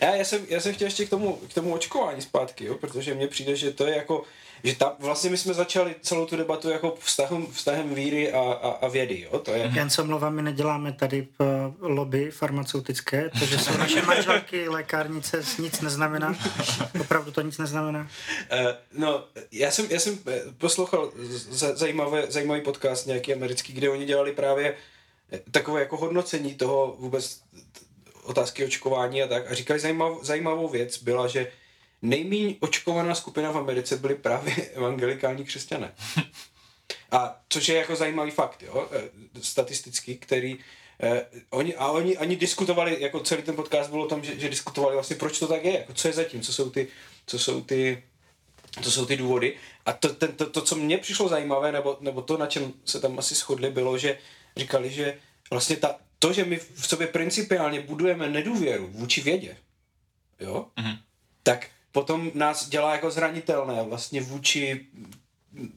[0.00, 3.14] já, já, jsem, já jsem chtěl ještě k tomu, k tomu očkování zpátky, jo, protože
[3.14, 4.24] mně přijde, že to je jako
[4.64, 8.68] že tam vlastně my jsme začali celou tu debatu jako vztahem, vztahem víry a, a,
[8.70, 9.38] a vědy, jo?
[9.38, 9.70] To je...
[9.74, 11.44] Jen se mluvám, my neděláme tady eh,
[11.80, 16.36] lobby farmaceutické, to, že jsou naše manželky lékárnice, nic neznamená.
[17.00, 18.00] Opravdu to nic neznamená.
[18.00, 18.58] Uh,
[18.92, 21.12] no, já jsem, já jsem eh, poslouchal
[21.74, 24.76] zajímavé, zajímavý podcast nějaký americký, kde oni dělali právě
[25.50, 27.40] takové jako hodnocení toho vůbec
[28.22, 31.52] otázky očkování a tak a říkali zajímav, zajímavou věc byla, že
[32.02, 35.94] nejméně očkovaná skupina v Americe byly právě evangelikální křesťané.
[37.10, 39.10] A což je jako zajímavý fakt, jo, e,
[39.42, 40.58] statistický, který
[41.02, 44.48] eh, oni, a oni, oni diskutovali, jako celý ten podcast byl o tom, že, že
[44.48, 46.88] diskutovali vlastně, proč to tak je, jako co je zatím, co jsou ty,
[47.26, 48.02] co jsou ty,
[48.82, 49.56] to jsou ty důvody.
[49.86, 53.00] A to, ten, to, to, co mně přišlo zajímavé, nebo, nebo to, na čem se
[53.00, 54.18] tam asi shodli, bylo, že
[54.56, 55.18] říkali, že
[55.50, 59.56] vlastně ta, to, že my v sobě principiálně budujeme nedůvěru vůči vědě,
[60.40, 60.98] jo, mm-hmm.
[61.42, 64.86] tak potom nás dělá jako zranitelné vlastně vůči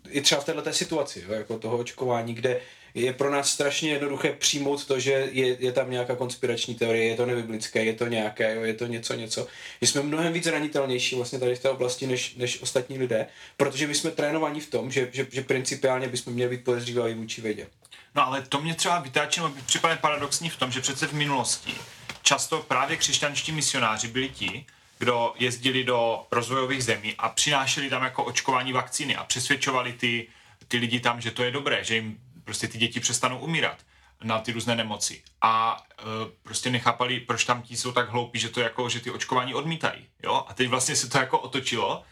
[0.10, 2.62] i třeba v této situaci, jo, jako toho očkování, kde
[2.94, 7.16] je pro nás strašně jednoduché přijmout to, že je, je tam nějaká konspirační teorie, je
[7.16, 9.48] to nebiblické, je to nějaké, jo, je to něco, něco.
[9.82, 13.88] My jsme mnohem víc zranitelnější vlastně tady v té oblasti než, než ostatní lidé, protože
[13.88, 17.68] my jsme trénovaní v tom, že, že, že principiálně bychom měli být podezřívaví vůči vědě.
[18.16, 21.74] No ale to mě třeba vytáčelo, připadne paradoxní v tom, že přece v minulosti
[22.22, 24.66] často právě křesťanští misionáři byli ti,
[24.98, 30.28] kdo jezdili do rozvojových zemí a přinášeli tam jako očkování vakcíny a přesvědčovali ty,
[30.68, 33.78] ty lidi tam, že to je dobré, že jim prostě ty děti přestanou umírat
[34.24, 35.24] na ty různé nemoci.
[35.42, 36.04] A e,
[36.44, 40.08] prostě nechápali, proč tam ti jsou tak hloupí, že to jako, že ty očkování odmítají.
[40.24, 40.46] Jo?
[40.48, 42.04] A teď vlastně se to jako otočilo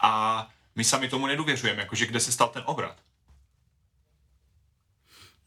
[0.00, 0.46] a
[0.76, 2.96] my sami tomu nedůvěřujeme, jakože kde se stal ten obrat.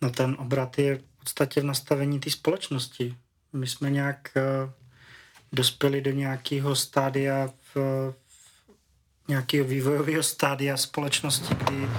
[0.02, 3.18] No ten obrat je v podstatě v nastavení té společnosti.
[3.54, 4.80] My jsme nějak uh
[5.52, 8.14] dospěli do nějakého stádia v,
[9.28, 11.90] nějakého vývojového stádia společnosti, kdy,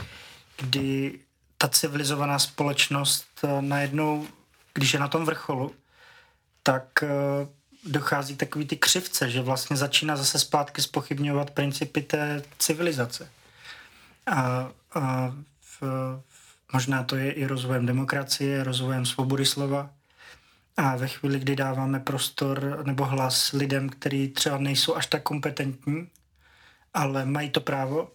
[0.57, 1.21] kdy
[1.59, 4.27] ta civilizovaná společnost eh, najednou,
[4.75, 5.75] když je na tom vrcholu,
[6.63, 7.09] tak eh,
[7.85, 13.31] dochází takový ty křivce, že vlastně začíná zase zpátky spochybňovat principy té civilizace.
[14.27, 15.35] A, a
[15.81, 15.83] v,
[16.73, 19.91] možná to je i rozvojem demokracie, rozvojem svobody slova,
[20.77, 26.09] a ve chvíli, kdy dáváme prostor nebo hlas lidem, kteří třeba nejsou až tak kompetentní
[26.95, 28.09] ale mají to právo,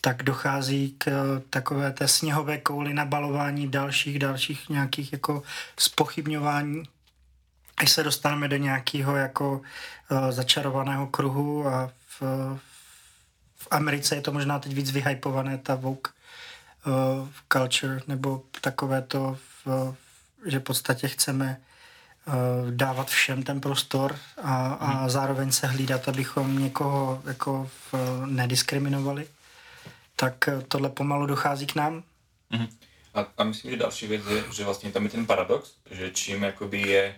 [0.00, 5.42] tak dochází k eh, takové té sněhové kouli nabalování dalších, dalších nějakých jako
[5.78, 6.82] spochybňování
[7.80, 12.22] až se dostaneme do nějakého jako uh, začarovaného kruhu a v,
[13.56, 16.12] v Americe je to možná teď víc vyhypované, ta Vogue
[16.86, 19.94] uh, culture, nebo takové to, v,
[20.46, 21.60] že v podstatě chceme
[22.70, 25.10] dávat všem ten prostor a, a hmm.
[25.10, 27.94] zároveň se hlídat, abychom někoho jako v,
[28.26, 29.26] nediskriminovali.
[30.16, 32.02] Tak tohle pomalu dochází k nám.
[32.50, 32.66] Hmm.
[33.14, 36.42] A, a myslím, že další věc je, že vlastně tam je ten paradox, že čím
[36.42, 37.14] jakoby je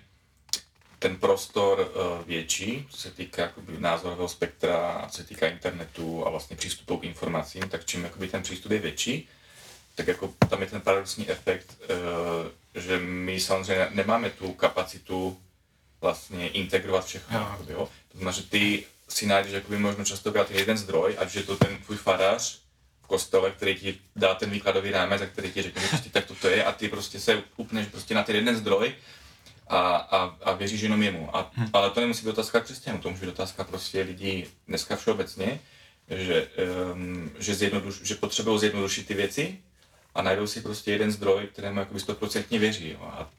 [0.99, 6.31] ten prostor uh, větší, co se týká jakoby, názorového spektra, co se týká internetu a
[6.31, 9.29] vlastně přístupu k informacím, tak čím jakoby, ten přístup je větší,
[9.95, 15.39] tak jako tam je ten paradoxní efekt, uh, že my samozřejmě nemáme tu kapacitu
[16.01, 17.39] vlastně integrovat všechno.
[17.39, 17.49] No.
[17.51, 17.89] Jakoby, jo?
[18.09, 21.77] To znamená, že ty si najdeš jakoby, možno častokrát jeden zdroj, ať je to ten
[21.77, 22.59] tvůj farář
[23.03, 26.27] v kostele, který ti dá ten výkladový rámec a který ti řekne, že prostě tak
[26.27, 28.95] toto je a ty prostě se upneš prostě na ten jeden zdroj
[29.69, 31.37] a, a, a věříš jenom jemu.
[31.37, 31.69] A, hmm.
[31.73, 35.61] Ale to nemusí být otázka křesťanů, to může být otázka prostě lidí dneska všeobecně,
[36.11, 36.49] že,
[36.93, 39.59] um, že, zjednoduš, že potřebují zjednodušit ty věci
[40.15, 42.91] a najdou si prostě jeden zdroj, kterému jakoby stoprocentně věří.
[42.91, 43.03] Jo.
[43.03, 43.31] A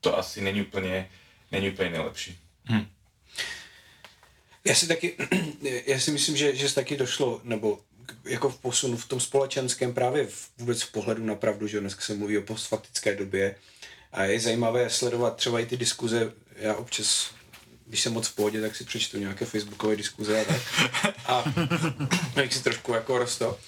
[0.00, 1.10] to asi není úplně,
[1.52, 2.38] není úplně nejlepší.
[2.64, 2.86] Hmm.
[4.64, 5.16] Já si taky,
[5.86, 7.80] já si myslím, že, že taky došlo, nebo
[8.24, 12.00] jako v posunu v tom společenském právě v, vůbec v pohledu na pravdu, že dneska
[12.00, 13.54] se mluví o postfaktické době,
[14.12, 17.30] a je zajímavé sledovat třeba i ty diskuze, já občas
[17.90, 20.60] když jsem moc v pohodě, tak si přečtu nějaké facebookové diskuze a tak.
[21.26, 21.44] A
[22.36, 23.58] jak si trošku jako rosto.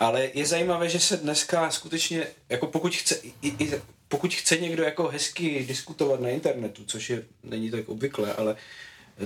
[0.00, 4.82] Ale je zajímavé, že se dneska skutečně, jako pokud chce, i, i, pokud chce někdo
[4.82, 8.56] jako hezky diskutovat na internetu, což je, není tak obvyklé, ale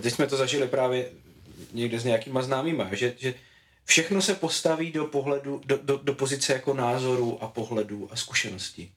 [0.01, 1.11] teď jsme to zažili právě
[1.73, 3.35] někde s nějakýma známýma, že, že
[3.85, 8.93] všechno se postaví do pohledu, do, do, do pozice jako názoru a pohledu a zkušeností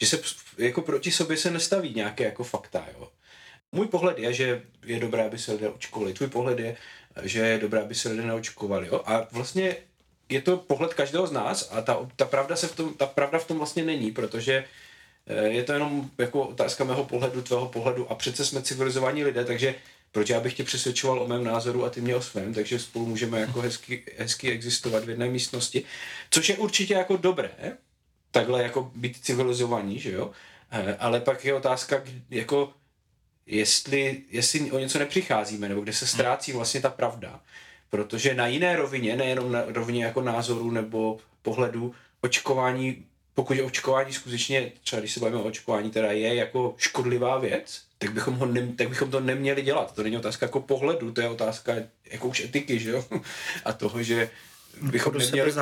[0.00, 0.20] že se
[0.58, 3.08] jako proti sobě se nestaví nějaké jako fakta, jo.
[3.72, 6.14] Můj pohled je, že je dobré, aby se lidé očkovali.
[6.14, 6.76] Tvůj pohled je,
[7.22, 8.86] že je dobré, aby se lidé neočkovali.
[8.86, 9.02] Jo?
[9.06, 9.76] A vlastně
[10.30, 13.38] je to pohled každého z nás a ta, ta, pravda, se v tom, ta pravda
[13.38, 14.64] v tom vlastně není, protože
[15.26, 19.44] eh, je to jenom jako otázka mého pohledu, tvého pohledu a přece jsme civilizovaní lidé,
[19.44, 19.74] takže
[20.12, 23.06] proč já bych tě přesvědčoval o mém názoru a ty mě o svém, takže spolu
[23.06, 25.84] můžeme jako hezky, hezky existovat v jedné místnosti,
[26.30, 27.50] což je určitě jako dobré,
[28.30, 30.30] takhle jako být civilizovaní, že jo?
[30.70, 32.72] Eh, ale pak je otázka, jako
[33.46, 36.12] jestli, jestli o něco nepřicházíme, nebo kde se hmm.
[36.12, 37.40] ztrácí vlastně ta pravda.
[37.90, 44.12] Protože na jiné rovině, nejenom na rovině jako názoru nebo pohledu, očkování, pokud je očkování
[44.12, 48.46] skutečně, třeba když se bavíme o očkování, teda je jako škodlivá věc, tak bychom, ho
[48.46, 49.94] ne, tak bychom to neměli dělat.
[49.94, 51.74] To není otázka jako pohledu, to je otázka
[52.10, 53.04] jako už etiky, že jo?
[53.64, 54.30] A toho, že
[54.82, 55.52] bychom neměli,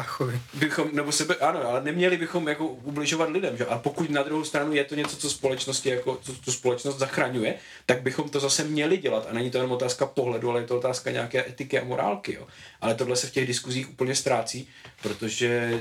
[0.54, 3.66] bychom, nebo sebe, ano, ale neměli bychom jako ubližovat lidem, že?
[3.66, 7.54] A pokud na druhou stranu je to něco, co společnosti jako, co tu společnost zachraňuje,
[7.86, 9.26] tak bychom to zase měli dělat.
[9.30, 12.46] A není to jenom otázka pohledu, ale je to otázka nějaké etiky a morálky, jo.
[12.80, 14.68] Ale tohle se v těch diskuzích úplně ztrácí,
[15.02, 15.78] protože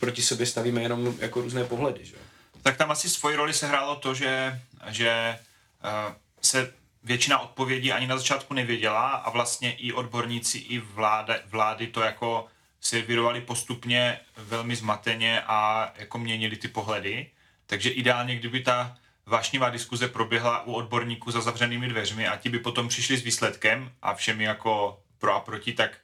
[0.00, 2.16] proti sobě stavíme jenom jako různé pohledy, že?
[2.62, 5.38] Tak tam asi svoji roli se hrálo to, že, že
[5.84, 6.72] uh, se
[7.04, 12.46] většina odpovědí ani na začátku nevěděla a vlastně i odborníci, i vlády, vlády to jako
[12.80, 17.30] servírovali postupně velmi zmateně a jako měnili ty pohledy.
[17.66, 22.58] Takže ideálně, kdyby ta vášnivá diskuze proběhla u odborníků za zavřenými dveřmi a ti by
[22.58, 25.98] potom přišli s výsledkem a všemi jako pro a proti, tak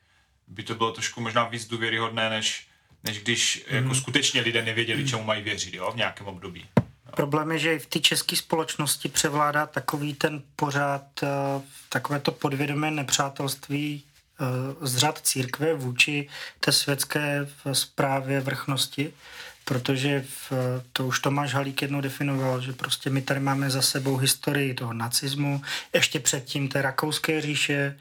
[0.47, 2.67] by to bylo trošku možná víc důvěryhodné, než,
[3.05, 3.77] než když mm.
[3.77, 3.97] jako mhm.
[3.97, 6.69] skutečně lidé nevěděli, čemu mají věřit jo, v nějakém období.
[7.17, 11.29] Problém je, že i v té české společnosti převládá takový ten pořád, uh,
[11.89, 14.05] takové to podvědomé nepřátelství
[14.41, 16.29] uh, z řad církve vůči
[16.61, 19.13] té světské zprávě vrchnosti,
[19.65, 20.53] protože v,
[20.93, 24.93] to už Tomáš Halík jednou definoval, že prostě my tady máme za sebou historii toho
[24.93, 25.63] nacismu,
[25.95, 27.99] ještě předtím té rakouské říše,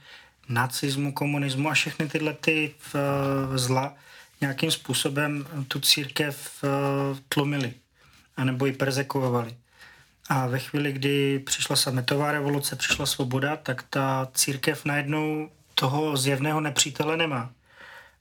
[0.50, 2.96] nacismu, komunismu a všechny tyhle ty v,
[3.56, 3.96] zla
[4.42, 6.64] nějakým způsobem tu církev
[7.30, 7.74] tlumili
[8.38, 9.56] anebo ji persekuovali.
[10.30, 16.62] A ve chvíli, kdy přišla sametová revoluce, přišla svoboda, tak ta církev najednou toho zjevného
[16.62, 17.50] nepřítele nemá.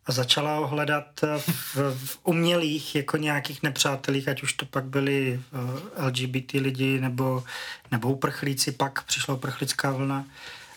[0.07, 1.77] A začala ho hledat v,
[2.07, 5.41] v umělých jako nějakých nepřátelích, ať už to pak byli
[5.99, 7.45] eh, LGBT lidi nebo,
[7.91, 10.25] nebo uprchlíci, pak přišla uprchlická vlna.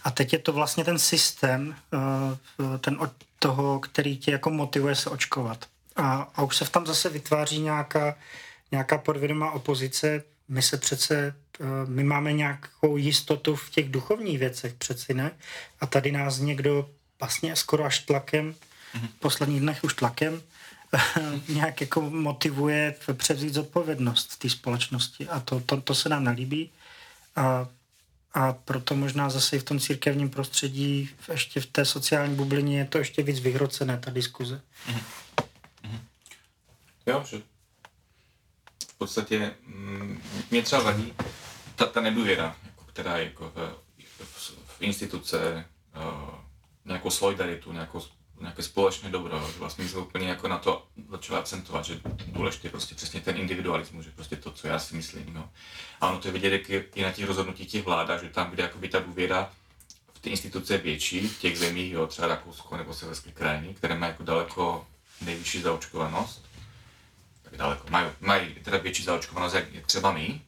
[0.03, 4.95] A teď je to vlastně ten systém, eh, ten od toho, který tě jako motivuje
[4.95, 5.65] se očkovat.
[5.95, 8.15] A, a už se v tam zase vytváří nějaká
[8.71, 14.73] nějaká podvědomá opozice, my se přece, eh, my máme nějakou jistotu v těch duchovních věcech,
[14.73, 15.31] přeci ne?
[15.81, 18.55] A tady nás někdo vlastně skoro až tlakem,
[18.93, 20.41] v posledních dnech už tlakem,
[21.47, 25.27] nějak jako motivuje převzít zodpovědnost v té společnosti.
[25.27, 26.71] A to, to, to se nám nelíbí.
[27.35, 27.69] A,
[28.33, 32.85] a proto možná zase i v tom církevním prostředí, ještě v té sociální bublině je
[32.85, 34.61] to ještě víc vyhrocené, ta diskuze.
[37.05, 37.43] Jo, že v
[38.99, 41.13] podstatě mm, mě třeba vadí
[41.75, 43.75] ta, ta nedůvěra, jako, která je jako v,
[44.23, 46.35] v, v instituce, uh,
[46.85, 48.01] nějakou solidaritu, nějakou,
[48.39, 52.71] nějaké společné dobro, že vlastně jsme úplně jako na to začali akcentovat, že důležité je
[52.71, 55.33] prostě přesně ten individualismus, že prostě to, co já si myslím.
[55.33, 55.49] No.
[56.01, 58.89] A ono to je vidět i na těch rozhodnutích těch vládách, že tam, kde jakoby
[58.89, 59.51] ta důvěra
[60.13, 63.95] v ty instituce je větší, v těch zemích, jo, třeba Rakousko nebo Severské krajiny, které
[63.95, 64.87] mají jako daleko
[65.21, 66.48] nejvyšší zaočkovanost,
[67.49, 70.41] tak daleko, mají, mají teda větší zaočkovanost, jak, jak třeba my,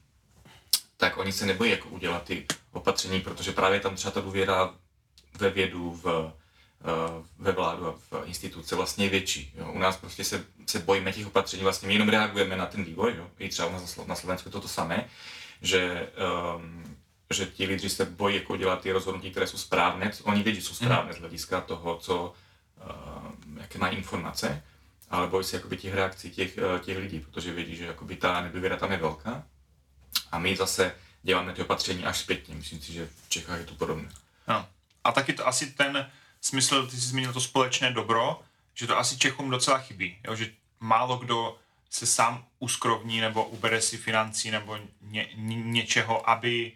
[0.98, 4.74] tak oni se nebojí jako udělat ty opatření, protože právě tam třeba ta důvěra
[5.40, 6.34] ve vědu, v,
[6.82, 9.54] eh, ve vládu a v instituce vlastně je větší.
[9.56, 9.72] Jo.
[9.72, 13.14] U nás prostě se, se bojíme těch opatření, vlastně my jenom reagujeme na ten vývoj,
[13.18, 13.28] jo.
[13.40, 13.70] i třeba
[14.06, 15.10] na Slovensku to to samé,
[15.62, 16.10] že,
[16.56, 16.98] um,
[17.34, 20.68] že ti lidi se bojí jako dělat ty rozhodnutí, které jsou správné, oni vědí, že
[20.68, 22.34] jsou správné z hlediska toho, co,
[22.84, 24.64] uh, jaké mají informace,
[25.12, 28.42] ale bojí se jakoby těch reakcí těch, eh, těch lidí, protože vědí, že jakoby ta
[28.42, 29.44] nedůvěra tam je velká
[30.32, 32.56] a my zase děláme ty opatření až zpětně.
[32.56, 34.10] Myslím si, že v Čechách je to podobné.
[34.48, 34.68] No.
[35.04, 38.42] A taky to asi ten smysl, ty jsi zmínil to společné dobro,
[38.74, 40.18] že to asi Čechům docela chybí.
[40.28, 40.36] Jo?
[40.36, 41.58] Že málo kdo
[41.90, 46.72] se sám uskrovní nebo ubere si financí nebo ně, něčeho, aby,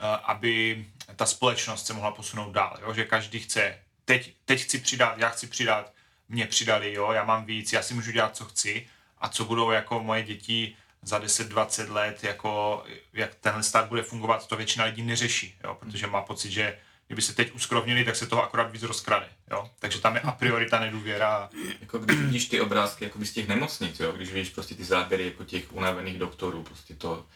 [0.00, 2.78] uh, aby ta společnost se mohla posunout dál.
[2.80, 2.94] Jo?
[2.94, 5.92] Že každý chce, teď, teď chci přidat, já chci přidat,
[6.30, 7.12] mě přidali, jo?
[7.12, 8.86] já mám víc, já si můžu dělat, co chci
[9.18, 14.46] a co budou jako moje děti za 10-20 let, jako, jak tenhle stát bude fungovat,
[14.46, 15.76] to většina lidí neřeší, jo?
[15.80, 19.28] protože má pocit, že kdyby se teď uskrovnili, tak se toho akorát víc rozkrade.
[19.50, 19.70] Jo?
[19.78, 21.50] Takže tam je a priori ta nedůvěra.
[21.80, 24.12] Jako když vidíš ty obrázky jako z těch nemocnic, jo?
[24.12, 27.26] když vidíš prostě ty záběry jako těch unavených doktorů, prostě to,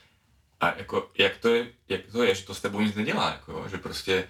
[0.60, 3.64] a jako, jak to je, jak to je, že to s tebou nic nedělá, jako,
[3.70, 4.28] že prostě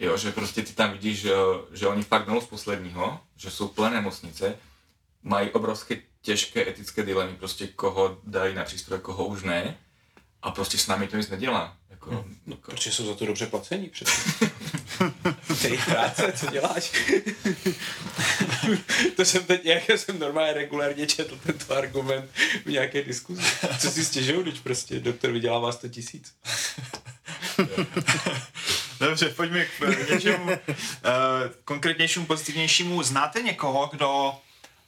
[0.00, 1.32] Jo, že prostě ty tam vidíš, že,
[1.72, 4.56] že oni fakt jdou z posledního, že jsou plné nemocnice,
[5.22, 9.76] mají obrovské těžké etické dilemy, prostě koho dají na přístroj, koho už ne.
[10.42, 11.76] A prostě s námi to nic nedělá.
[11.90, 12.70] Jako, no, no jako...
[12.70, 14.20] Protože jsou za to dobře placení přece.
[15.60, 16.92] to je práce, co děláš?
[19.16, 22.30] to jsem teď, jak jsem normálně regulárně četl tento argument
[22.64, 23.42] v nějaké diskuzi.
[23.78, 26.34] Co si stěžují, když prostě doktor vydělává 100 tisíc?
[29.00, 30.52] Dobře, pojďme k něčemu uh,
[31.64, 33.02] konkrétnějšímu, pozitivnějšímu.
[33.02, 34.34] Znáte někoho, kdo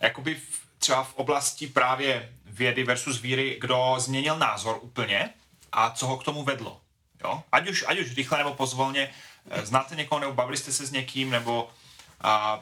[0.01, 5.31] jakoby v, třeba v oblasti právě vědy versus víry, kdo změnil názor úplně
[5.73, 6.81] a co ho k tomu vedlo?
[7.25, 7.43] Jo?
[7.53, 9.11] Ať, už, ať už rychle nebo pozvolně.
[9.57, 11.71] Uh, znáte někoho nebo bavili jste se s někým nebo
[12.25, 12.61] uh,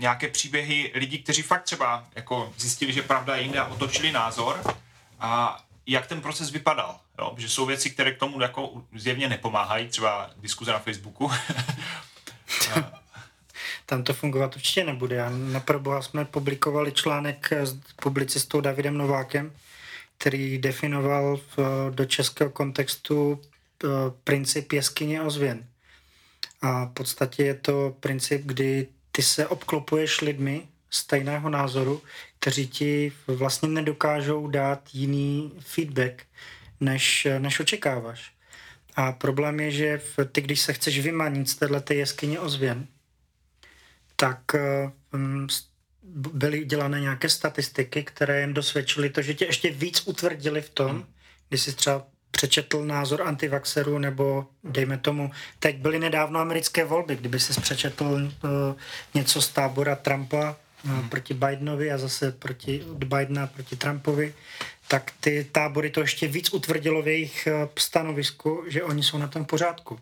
[0.00, 4.76] nějaké příběhy lidí, kteří fakt třeba jako zjistili, že pravda je jinde a otočili názor
[5.20, 7.00] a jak ten proces vypadal.
[7.20, 7.34] Jo?
[7.38, 11.30] Že jsou věci, které k tomu jako zjevně nepomáhají, třeba diskuze na Facebooku.
[13.86, 15.16] Tam to fungovat určitě nebude.
[15.16, 19.52] Já na Proboha jsme publikovali článek s publicistou Davidem Novákem,
[20.18, 21.58] který definoval v,
[21.90, 23.40] do českého kontextu
[23.84, 23.88] eh,
[24.24, 25.66] princip jeskyně ozvěn.
[26.62, 32.02] A v podstatě je to princip, kdy ty se obklopuješ lidmi stejného názoru,
[32.38, 36.22] kteří ti vlastně nedokážou dát jiný feedback,
[36.80, 38.32] než, než očekáváš.
[38.96, 42.86] A problém je, že v, ty, když se chceš vymanit z této jeskyně ozvěn,
[44.16, 44.40] tak
[45.12, 45.46] um,
[46.32, 50.90] byly dělané nějaké statistiky, které jen dosvědčily to, že tě ještě víc utvrdili v tom,
[50.90, 51.04] hmm.
[51.48, 57.40] když jsi třeba přečetl názor antivaxerů, nebo dejme tomu, teď byly nedávno americké volby, kdyby
[57.40, 58.50] jsi přečetl uh,
[59.14, 61.08] něco z tábora Trumpa hmm.
[61.08, 64.34] proti Bidenovi a zase proti, od Bidena proti Trumpovi,
[64.88, 69.28] tak ty tábory to ještě víc utvrdilo v jejich eh, stanovisku, že oni jsou na
[69.28, 70.00] tom pořádku.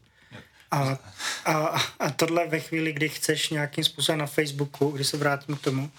[0.71, 0.99] A,
[1.45, 1.55] a,
[1.99, 5.91] a tohle ve chvíli, kdy chceš nějakým způsobem na Facebooku, kdy se vrátím k tomu,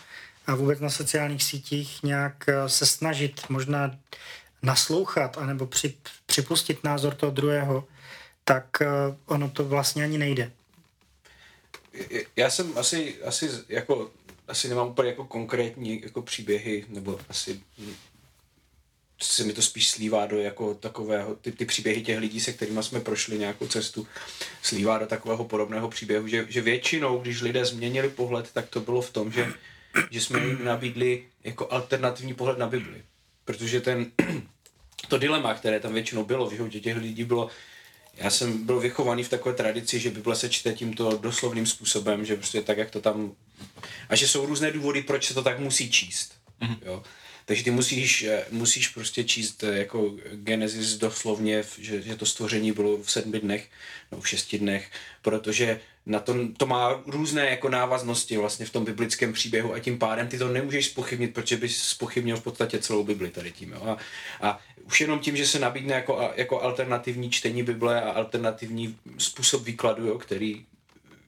[0.47, 3.97] a vůbec na sociálních sítích nějak eh, se snažit možná
[4.61, 5.93] naslouchat anebo při,
[6.25, 7.87] připustit názor toho druhého,
[8.43, 8.65] tak
[9.25, 10.51] ono to vlastně ani nejde.
[12.35, 14.11] Já jsem asi, asi jako
[14.49, 17.61] asi nemám úplně jako konkrétní jako příběhy, nebo asi
[19.21, 22.83] se mi to spíš slívá do jako takového, ty, ty příběhy těch lidí, se kterými
[22.83, 24.07] jsme prošli nějakou cestu,
[24.61, 29.01] slívá do takového podobného příběhu, že, že většinou, když lidé změnili pohled, tak to bylo
[29.01, 29.53] v tom, že,
[30.11, 33.03] že jsme jim nabídli jako alternativní pohled na Bibli.
[33.45, 34.11] Protože ten,
[35.07, 37.49] to dilema, které tam většinou bylo v životě těch lidí, bylo,
[38.15, 42.35] já jsem byl vychovaný v takové tradici, že Bible se čte tímto doslovným způsobem, že
[42.35, 43.35] prostě tak, jak to tam...
[44.09, 46.33] A že jsou různé důvody, proč se to tak musí číst.
[46.61, 46.77] Mm-hmm.
[46.85, 47.03] Jo?
[47.49, 52.71] Takže ty musíš, eh, musíš prostě číst eh, jako Genesis doslovně, že, že to stvoření
[52.71, 53.69] bylo v sedmi dnech,
[54.11, 54.91] no v šesti dnech,
[55.21, 59.99] protože na to, to má různé jako návaznosti vlastně v tom biblickém příběhu a tím
[59.99, 63.71] pádem ty to nemůžeš spochybnit, protože bys spochybnil v podstatě celou Bibli tady tím.
[63.71, 63.81] Jo?
[63.83, 63.97] A,
[64.49, 69.63] a už jenom tím, že se nabídne jako, jako alternativní čtení Bible a alternativní způsob
[69.63, 70.65] výkladu, jo, který,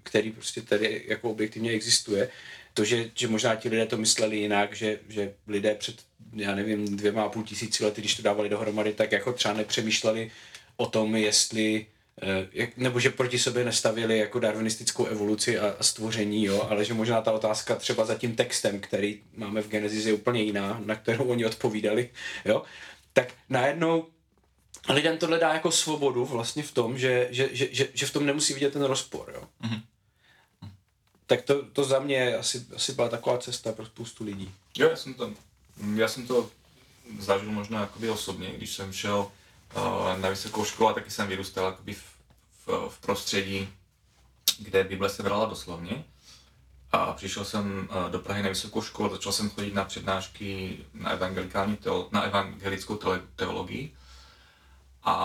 [0.04, 2.30] který prostě tady jako objektivně existuje,
[2.74, 5.96] to, že, že možná ti lidé to mysleli jinak, že, že lidé před,
[6.34, 10.32] já nevím, dvěma a půl tisíci lety, když to dávali dohromady, tak jako třeba nepřemýšleli
[10.78, 11.86] o tom, jestli
[12.58, 16.94] eh, nebo že proti sobě nestavili jako darwinistickou evoluci a, a stvoření, jo, ale že
[16.94, 20.96] možná ta otázka třeba za tím textem, který máme v Genesis, je úplně jiná, na
[20.96, 22.10] kterou oni odpovídali,
[22.46, 22.64] jo,
[23.14, 24.08] tak najednou
[24.90, 28.26] lidem tohle dá jako svobodu vlastně v tom, že, že, že, že, že v tom
[28.26, 29.44] nemusí vidět ten rozpor, jo.
[29.64, 29.82] Mm-hmm.
[31.32, 34.52] Tak to, to za mě asi, asi byla taková cesta pro spoustu lidí.
[34.78, 35.32] Jo, já jsem to,
[35.96, 36.50] já jsem to
[37.20, 39.32] zažil možná jakoby osobně, když jsem šel
[39.76, 42.04] uh, na vysokou školu a taky jsem vyrůstal jakoby v,
[42.66, 43.70] v, v prostředí,
[44.60, 46.04] kde Bible se brala doslovně.
[46.92, 51.10] A přišel jsem uh, do Prahy na vysokou školu, začal jsem chodit na přednášky na,
[51.10, 53.00] evangelikální teolo- na evangelickou
[53.36, 53.96] teologii.
[55.04, 55.16] A,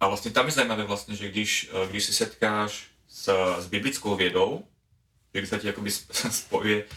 [0.00, 4.16] a vlastně tam je zajímavé vlastně, že když, uh, když si setkáš s, s biblickou
[4.16, 4.64] vědou,
[5.32, 5.90] kdy se ti jakoby
[6.30, 6.92] spojuje uh,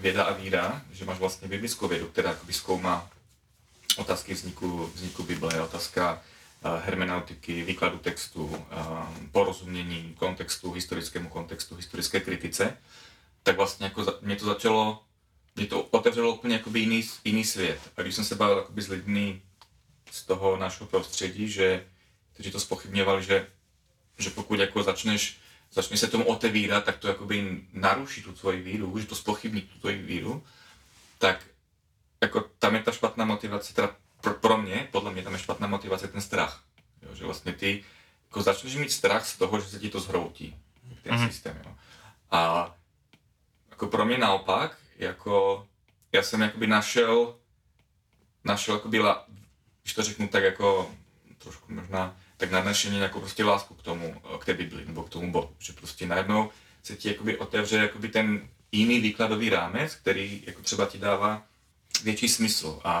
[0.00, 3.10] věda a víra, že máš vlastně biblickou vědu, která jakoby zkoumá
[3.96, 6.22] otázky vzniku, vzniku Bible, otázka
[6.64, 8.66] uh, hermeneutiky, výkladu textu, uh,
[9.32, 12.76] porozumění kontextu, historickému kontextu, historické kritice,
[13.42, 15.04] tak vlastně jako mě to začalo,
[15.56, 17.80] mě to otevřelo úplně jakoby jiný, jiný svět.
[17.96, 19.42] A když jsem se bavil jakoby s lidmi
[20.10, 21.86] z toho našeho prostředí, že,
[22.32, 23.46] kteří to spochybňovali, že,
[24.18, 25.38] že pokud jako začneš
[25.72, 29.78] začne se tomu otevírat, tak to jakoby naruší tu tvoji víru, že to spochybní tu
[29.78, 30.44] tvoji víru,
[31.18, 31.46] tak
[32.20, 35.66] jako tam je ta špatná motivace, teda pro, pro mě, podle mě tam je špatná
[35.66, 36.64] motivace ten strach.
[37.02, 37.84] Jo, že vlastně ty
[38.28, 40.56] jako začneš mít strach z toho, že se ti to zhroutí,
[41.02, 41.26] ten mm-hmm.
[41.26, 41.62] systém.
[41.64, 41.74] Jo.
[42.30, 42.74] A
[43.70, 45.66] jako pro mě naopak, jako
[46.12, 47.36] já jsem jakoby našel,
[48.44, 49.00] našel jakoby,
[49.82, 50.90] když to řeknu tak jako
[51.38, 55.08] trošku možná tak nadnešení jako prostě lásku k tomu, eh, k té Bibli nebo k
[55.08, 55.50] tomu Bohu.
[55.58, 56.50] Že prostě najednou
[56.82, 61.42] se ti jakoby otevře jakoby ten jiný výkladový rámec, který jako třeba ti dává
[62.04, 62.94] větší smysl a,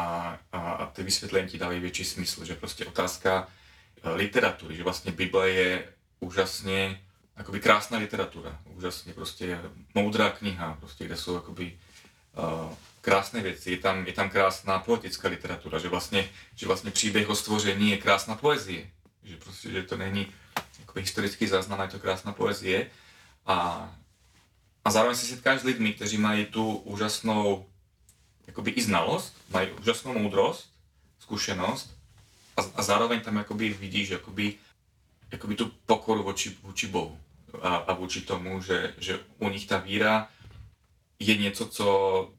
[0.52, 3.48] a, a ty vysvětlení ti dávají větší smysl, že prostě otázka
[4.02, 5.84] eh, literatury, že vlastně Bible je
[6.20, 7.00] úžasně
[7.36, 9.60] jakoby krásná literatura, úžasně prostě
[9.94, 11.78] moudrá kniha, prostě, kde jsou jakoby
[12.36, 17.28] uh, krásné věci, je tam, je tam krásná poetická literatura, že vlastně, že vlastně příběh
[17.28, 18.86] o stvoření je krásná poezie,
[19.24, 20.32] že prostě, že to není
[20.78, 22.90] jako historický záznam, je to krásná poezie
[23.46, 23.88] a,
[24.84, 27.66] a zároveň se setkáš s lidmi, kteří mají tu úžasnou
[28.46, 30.70] jakoby i znalost, mají úžasnou moudrost,
[31.18, 31.96] zkušenost
[32.56, 34.54] a, a zároveň tam jakoby vidíš jakoby,
[35.32, 37.18] jakoby tu pokoru voči, voči Bohu
[37.62, 40.28] a, a vůči tomu, že, že u nich ta víra
[41.18, 42.30] je něco, co,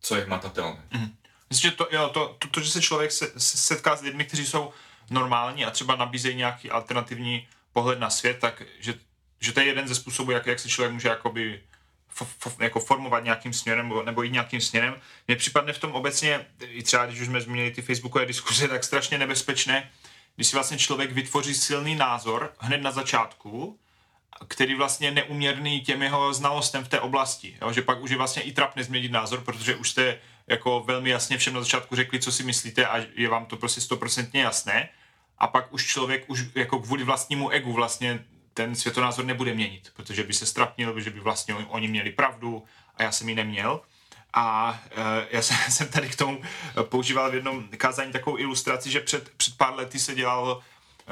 [0.00, 0.82] co je hmatatelné.
[0.92, 1.16] Mm.
[1.50, 4.24] Myslím, že to, jo, to, to, to, že se člověk se, se setká s lidmi,
[4.24, 4.72] kteří jsou
[5.10, 8.94] normální a třeba nabízejí nějaký alternativní pohled na svět, tak že,
[9.40, 11.60] že to je jeden ze způsobů, jak, jak se člověk může jakoby
[12.08, 14.96] f, f, jako formovat nějakým směrem nebo, nebo jít nějakým směrem.
[15.28, 18.84] Mně připadne v tom obecně, i třeba když už jsme zmínili ty facebookové diskuze, tak
[18.84, 19.90] strašně nebezpečné,
[20.36, 23.78] když si vlastně člověk vytvoří silný názor hned na začátku,
[24.48, 27.56] který vlastně neuměrný těm jeho znalostem v té oblasti.
[27.62, 27.72] Jo?
[27.72, 31.38] Že pak už je vlastně i trapné změnit názor, protože už jste jako velmi jasně
[31.38, 34.88] všem na začátku řekli, co si myslíte a je vám to prostě stoprocentně jasné
[35.38, 38.24] a pak už člověk už jako kvůli vlastnímu egu vlastně
[38.54, 42.64] ten světonázor nebude měnit, protože by se strapnil, že by vlastně oni měli pravdu
[42.96, 43.80] a já jsem ji neměl.
[44.34, 46.42] A e, já jsem, jsem tady k tomu
[46.82, 50.62] používal v jednom kázání takovou ilustraci, že před, před pár lety se dělal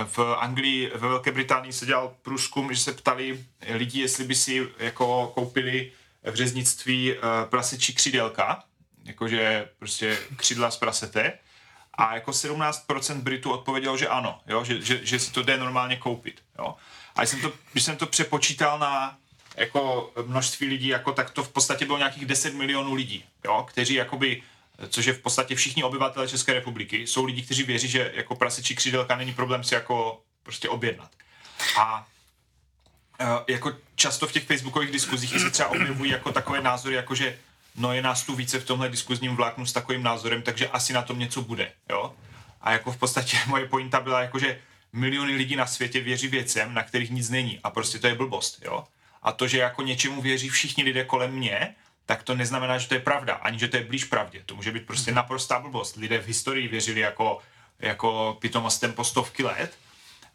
[0.05, 4.69] v Anglii, ve Velké Británii se dělal průzkum, že se ptali lidí, jestli by si
[4.79, 8.65] jako koupili v řeznictví e, prasečí křídelka,
[9.05, 11.33] jakože prostě křídla z prasete
[11.97, 14.65] a jako 17% Britů odpovědělo, že ano, jo?
[14.65, 16.43] Že, že, že si to jde normálně koupit.
[16.59, 16.75] Jo?
[17.17, 19.19] A jsem to, když jsem to přepočítal na
[19.57, 23.67] jako množství lidí, jako, tak to v podstatě bylo nějakých 10 milionů lidí, jo?
[23.69, 24.43] kteří jakoby
[24.89, 28.75] což je v podstatě všichni obyvatele České republiky, jsou lidi, kteří věří, že jako prasečí
[28.75, 31.11] křídelka není problém si jako prostě objednat.
[31.79, 32.07] A
[33.21, 37.39] e, jako často v těch facebookových diskuzích se třeba objevují jako takové názory, jako že
[37.77, 41.03] no je nás tu více v tomhle diskuzním vláknu s takovým názorem, takže asi na
[41.03, 42.15] tom něco bude, jo.
[42.61, 44.59] A jako v podstatě moje pointa byla jako, že
[44.93, 48.63] miliony lidí na světě věří věcem, na kterých nic není a prostě to je blbost,
[48.65, 48.85] jo.
[49.23, 51.75] A to, že jako něčemu věří všichni lidé kolem mě,
[52.07, 54.43] tak to neznamená, že to je pravda, ani že to je blíž pravdě.
[54.47, 55.97] To může být prostě naprostá blbost.
[55.97, 57.39] Lidé v historii věřili jako,
[57.79, 59.79] jako pitomostem po stovky let.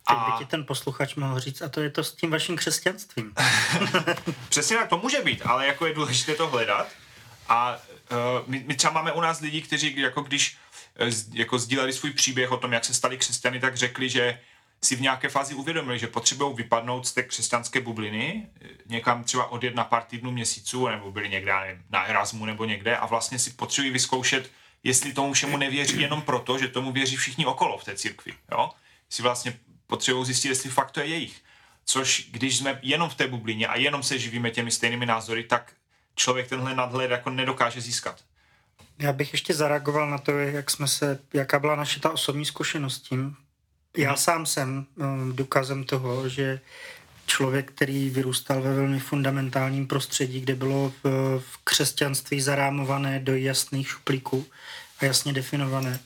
[0.08, 3.34] Teď by ti ten posluchač mohl říct, a to je to s tím vaším křesťanstvím.
[4.50, 6.88] Přesně tak, to může být, ale jako je důležité to hledat.
[7.52, 10.58] A uh, my, my třeba máme u nás lidi, kteří jako když
[11.02, 14.40] uh, jako sdíleli svůj příběh o tom, jak se stali křesťany, tak řekli, že
[14.84, 18.48] si v nějaké fázi uvědomili, že potřebují vypadnout z té křesťanské bubliny,
[18.86, 22.98] někam třeba odjet na pár týdnů, měsíců, nebo byli někde nevím, na Erasmu nebo někde
[22.98, 24.52] a vlastně si potřebují vyzkoušet,
[24.84, 28.34] jestli tomu všemu nevěří jenom proto, že tomu věří všichni okolo v té církvi.
[28.52, 28.70] Jo?
[29.10, 31.42] Si vlastně potřebují zjistit, jestli fakt to je jejich.
[31.86, 35.74] Což když jsme jenom v té bublině a jenom se živíme těmi stejnými názory, tak
[36.16, 38.24] člověk tenhle nadhled jako nedokáže získat.
[39.00, 43.00] Já bych ještě zareagoval na to, jak jsme se, jaká byla naše ta osobní zkušenost
[43.00, 43.36] tím,
[43.98, 44.18] já mhm.
[44.18, 46.60] sám jsem um, důkazem toho, že
[47.26, 53.88] člověk, který vyrůstal ve velmi fundamentálním prostředí, kde bylo v, v křesťanství zarámované do jasných
[53.88, 54.46] šuplíků
[55.00, 56.00] a jasně definované,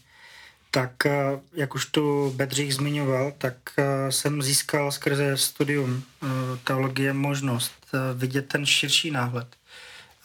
[0.71, 6.27] tak eh, jak už tu Bedřich zmiňoval, tak eh, jsem získal skrze studium eh,
[6.63, 7.73] teologie možnost
[8.15, 9.47] vidět ten širší náhled.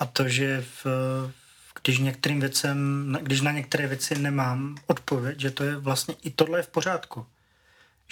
[0.00, 0.86] A to, že v,
[1.82, 6.58] když, některým věcem, když na některé věci nemám odpověď, že to je vlastně i tohle
[6.58, 7.26] je v pořádku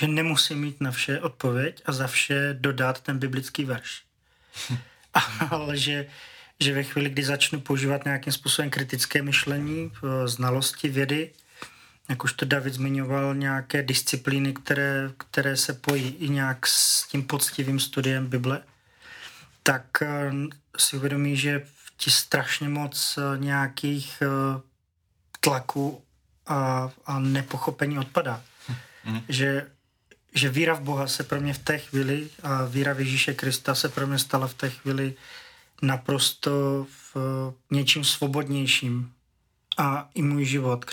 [0.00, 4.02] že nemusím mít na vše odpověď a za vše dodat ten biblický verš.
[5.50, 6.06] Ale že,
[6.60, 11.30] že ve chvíli, kdy začnu používat nějakým způsobem kritické myšlení, eh, znalosti vědy,
[12.08, 17.22] jak už to David zmiňoval, nějaké disciplíny, které, které se pojí i nějak s tím
[17.22, 18.62] poctivým studiem Bible,
[19.62, 20.30] tak eh,
[20.78, 21.66] si uvědomí, že
[21.98, 24.22] ti strašně moc eh, nějakých
[25.40, 26.02] tlaků
[26.46, 28.42] a, a nepochopení odpadá.
[29.04, 29.20] Mm.
[29.28, 29.66] Že
[30.34, 33.74] že víra v Boha se pro mě v té chvíli a víra v Ježíše Krista
[33.74, 35.14] se pro mě stala v té chvíli
[35.82, 37.16] naprosto v
[37.70, 39.12] něčím svobodnějším.
[39.78, 40.84] A i můj život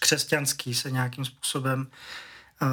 [0.00, 1.86] křesťanský se nějakým způsobem
[2.62, 2.68] uh,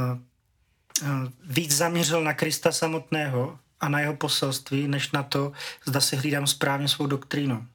[1.01, 5.51] uh, víc zaměřil na Krista samotného a na jeho poselství, než na to,
[5.85, 7.67] zda si hlídám správně svou doktrínu.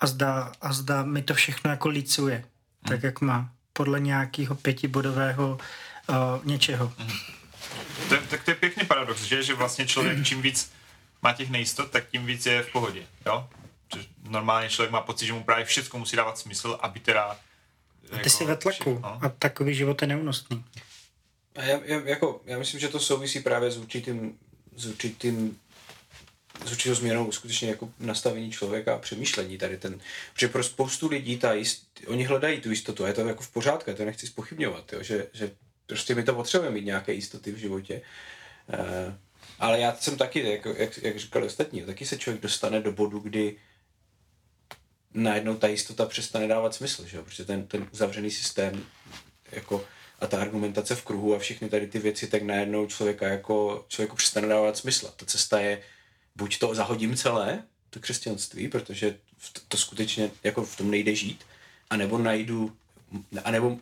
[0.00, 2.46] A zda, a zda mi to všechno jako licuje, hmm.
[2.88, 5.58] tak jak má, podle nějakého pětibodového
[6.08, 6.92] uh, něčeho.
[8.08, 10.72] To, tak to je pěkný paradox, že, že vlastně člověk čím víc
[11.22, 13.48] má těch nejistot, tak tím víc je v pohodě, jo?
[14.28, 17.22] Normálně člověk má pocit, že mu právě všechno musí dávat smysl, aby teda...
[17.22, 17.36] A
[18.10, 19.18] ty jako, jsi ve tlaku no?
[19.22, 20.64] a takový život je neúnosný.
[21.56, 24.38] A já, já, jako, já myslím, že to souvisí právě s určitým,
[24.76, 25.58] s určitým
[26.64, 30.00] s určitou změnou skutečně jako nastavení člověka a přemýšlení tady ten,
[30.32, 33.50] protože pro spoustu lidí ta jist, oni hledají tu jistotu a je to jako v
[33.50, 35.50] pořádku, to nechci spochybňovat, jo, že, že
[35.86, 38.02] prostě my to potřebujeme mít nějaké jistoty v životě.
[38.68, 39.14] Uh,
[39.58, 43.18] ale já jsem taky, jak, jak, jak říkali ostatní, taky se člověk dostane do bodu,
[43.18, 43.56] kdy
[45.14, 47.22] najednou ta jistota přestane dávat smysl, že jo?
[47.22, 48.86] protože ten, ten uzavřený systém
[49.52, 49.84] jako,
[50.20, 54.16] a ta argumentace v kruhu a všechny tady ty věci, tak najednou člověka jako, člověku
[54.16, 55.12] přestane dávat smysl.
[55.16, 55.82] Ta cesta je,
[56.36, 59.16] buď to zahodím celé, to křesťanství, protože
[59.52, 61.44] to, to skutečně jako v tom nejde žít,
[61.90, 62.76] anebo najdu,
[63.44, 63.78] anebo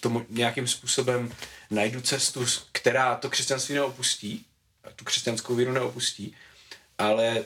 [0.00, 1.32] tomu nějakým způsobem
[1.70, 4.46] najdu cestu, která to křesťanství neopustí,
[4.96, 6.34] tu křesťanskou víru neopustí,
[6.98, 7.44] ale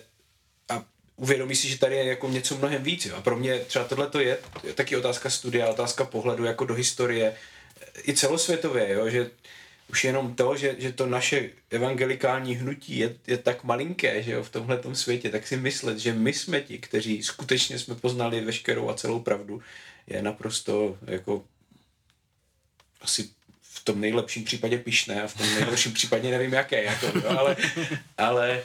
[0.68, 0.84] a
[1.16, 3.06] uvědomí si, že tady je jako něco mnohem víc.
[3.06, 3.16] Jo.
[3.16, 7.36] A pro mě třeba tohle je, je taky otázka studia, otázka pohledu jako do historie,
[8.08, 9.30] i celosvětově, jo, že
[9.90, 14.42] už jenom to, že, že to naše evangelikální hnutí je, je tak malinké, že jo,
[14.42, 18.90] v tomhle světě, tak si myslet, že my jsme ti, kteří skutečně jsme poznali veškerou
[18.90, 19.62] a celou pravdu,
[20.06, 21.44] je naprosto jako
[23.00, 23.28] asi
[23.62, 27.56] v tom nejlepším případě pišné a v tom nejhorším případě nevím jaké, jako, jo, ale,
[28.18, 28.62] ale,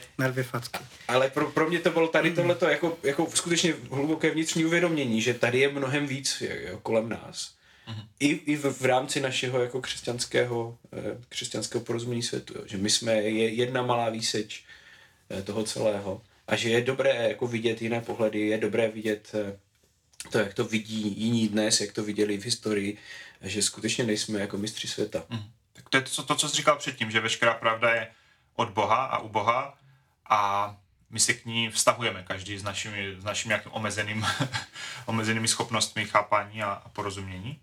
[1.07, 5.33] ale pro, pro mě to bylo tady tohleto jako, jako skutečně hluboké vnitřní uvědomění, že
[5.33, 7.58] tady je mnohem víc jo, kolem nás.
[8.19, 12.89] I, i v, v rámci našeho jako křesťanského, eh, křesťanského porozumění světu, jo, že my
[12.89, 14.63] jsme je jedna malá výseč
[15.29, 19.59] eh, toho celého a že je dobré jako vidět jiné pohledy, je dobré vidět eh,
[20.31, 22.97] to, jak to vidí jiní dnes, jak to viděli v historii,
[23.41, 25.23] že skutečně nejsme jako mistři světa.
[25.29, 25.43] Mm.
[25.73, 28.07] Tak to je to, to, co jsi říkal předtím, že veškerá pravda je
[28.55, 29.77] od Boha a u Boha
[30.29, 30.77] a
[31.09, 34.25] my se k ní vztahujeme, každý s našimi, s našimi nějakým omezeným,
[35.05, 37.59] omezenými schopnostmi chápání a, a porozumění.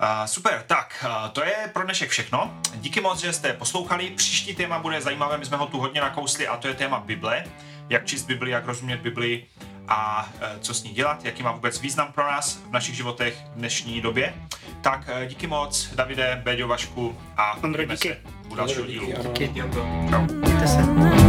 [0.00, 2.54] Uh, super, tak uh, to je pro dnešek všechno.
[2.74, 4.10] Díky moc, že jste poslouchali.
[4.10, 7.44] Příští téma bude zajímavé, my jsme ho tu hodně nakousli a to je téma Bible.
[7.88, 9.44] Jak číst Bibli, jak rozumět Bibli
[9.88, 13.36] a eh, co s ní dělat, jaký má vůbec význam pro nás v našich životech
[13.54, 14.34] v dnešní době.
[14.80, 18.08] Tak eh, díky moc, Davide, Béďo, Vašku a uvidíme díky.
[18.08, 18.16] se
[18.48, 19.20] u dalšího Díky, dílu.
[19.20, 19.32] ano.
[19.32, 19.44] Díky.
[19.44, 19.86] Jdem to.
[20.10, 20.34] Čau.
[20.34, 21.23] Mějte se.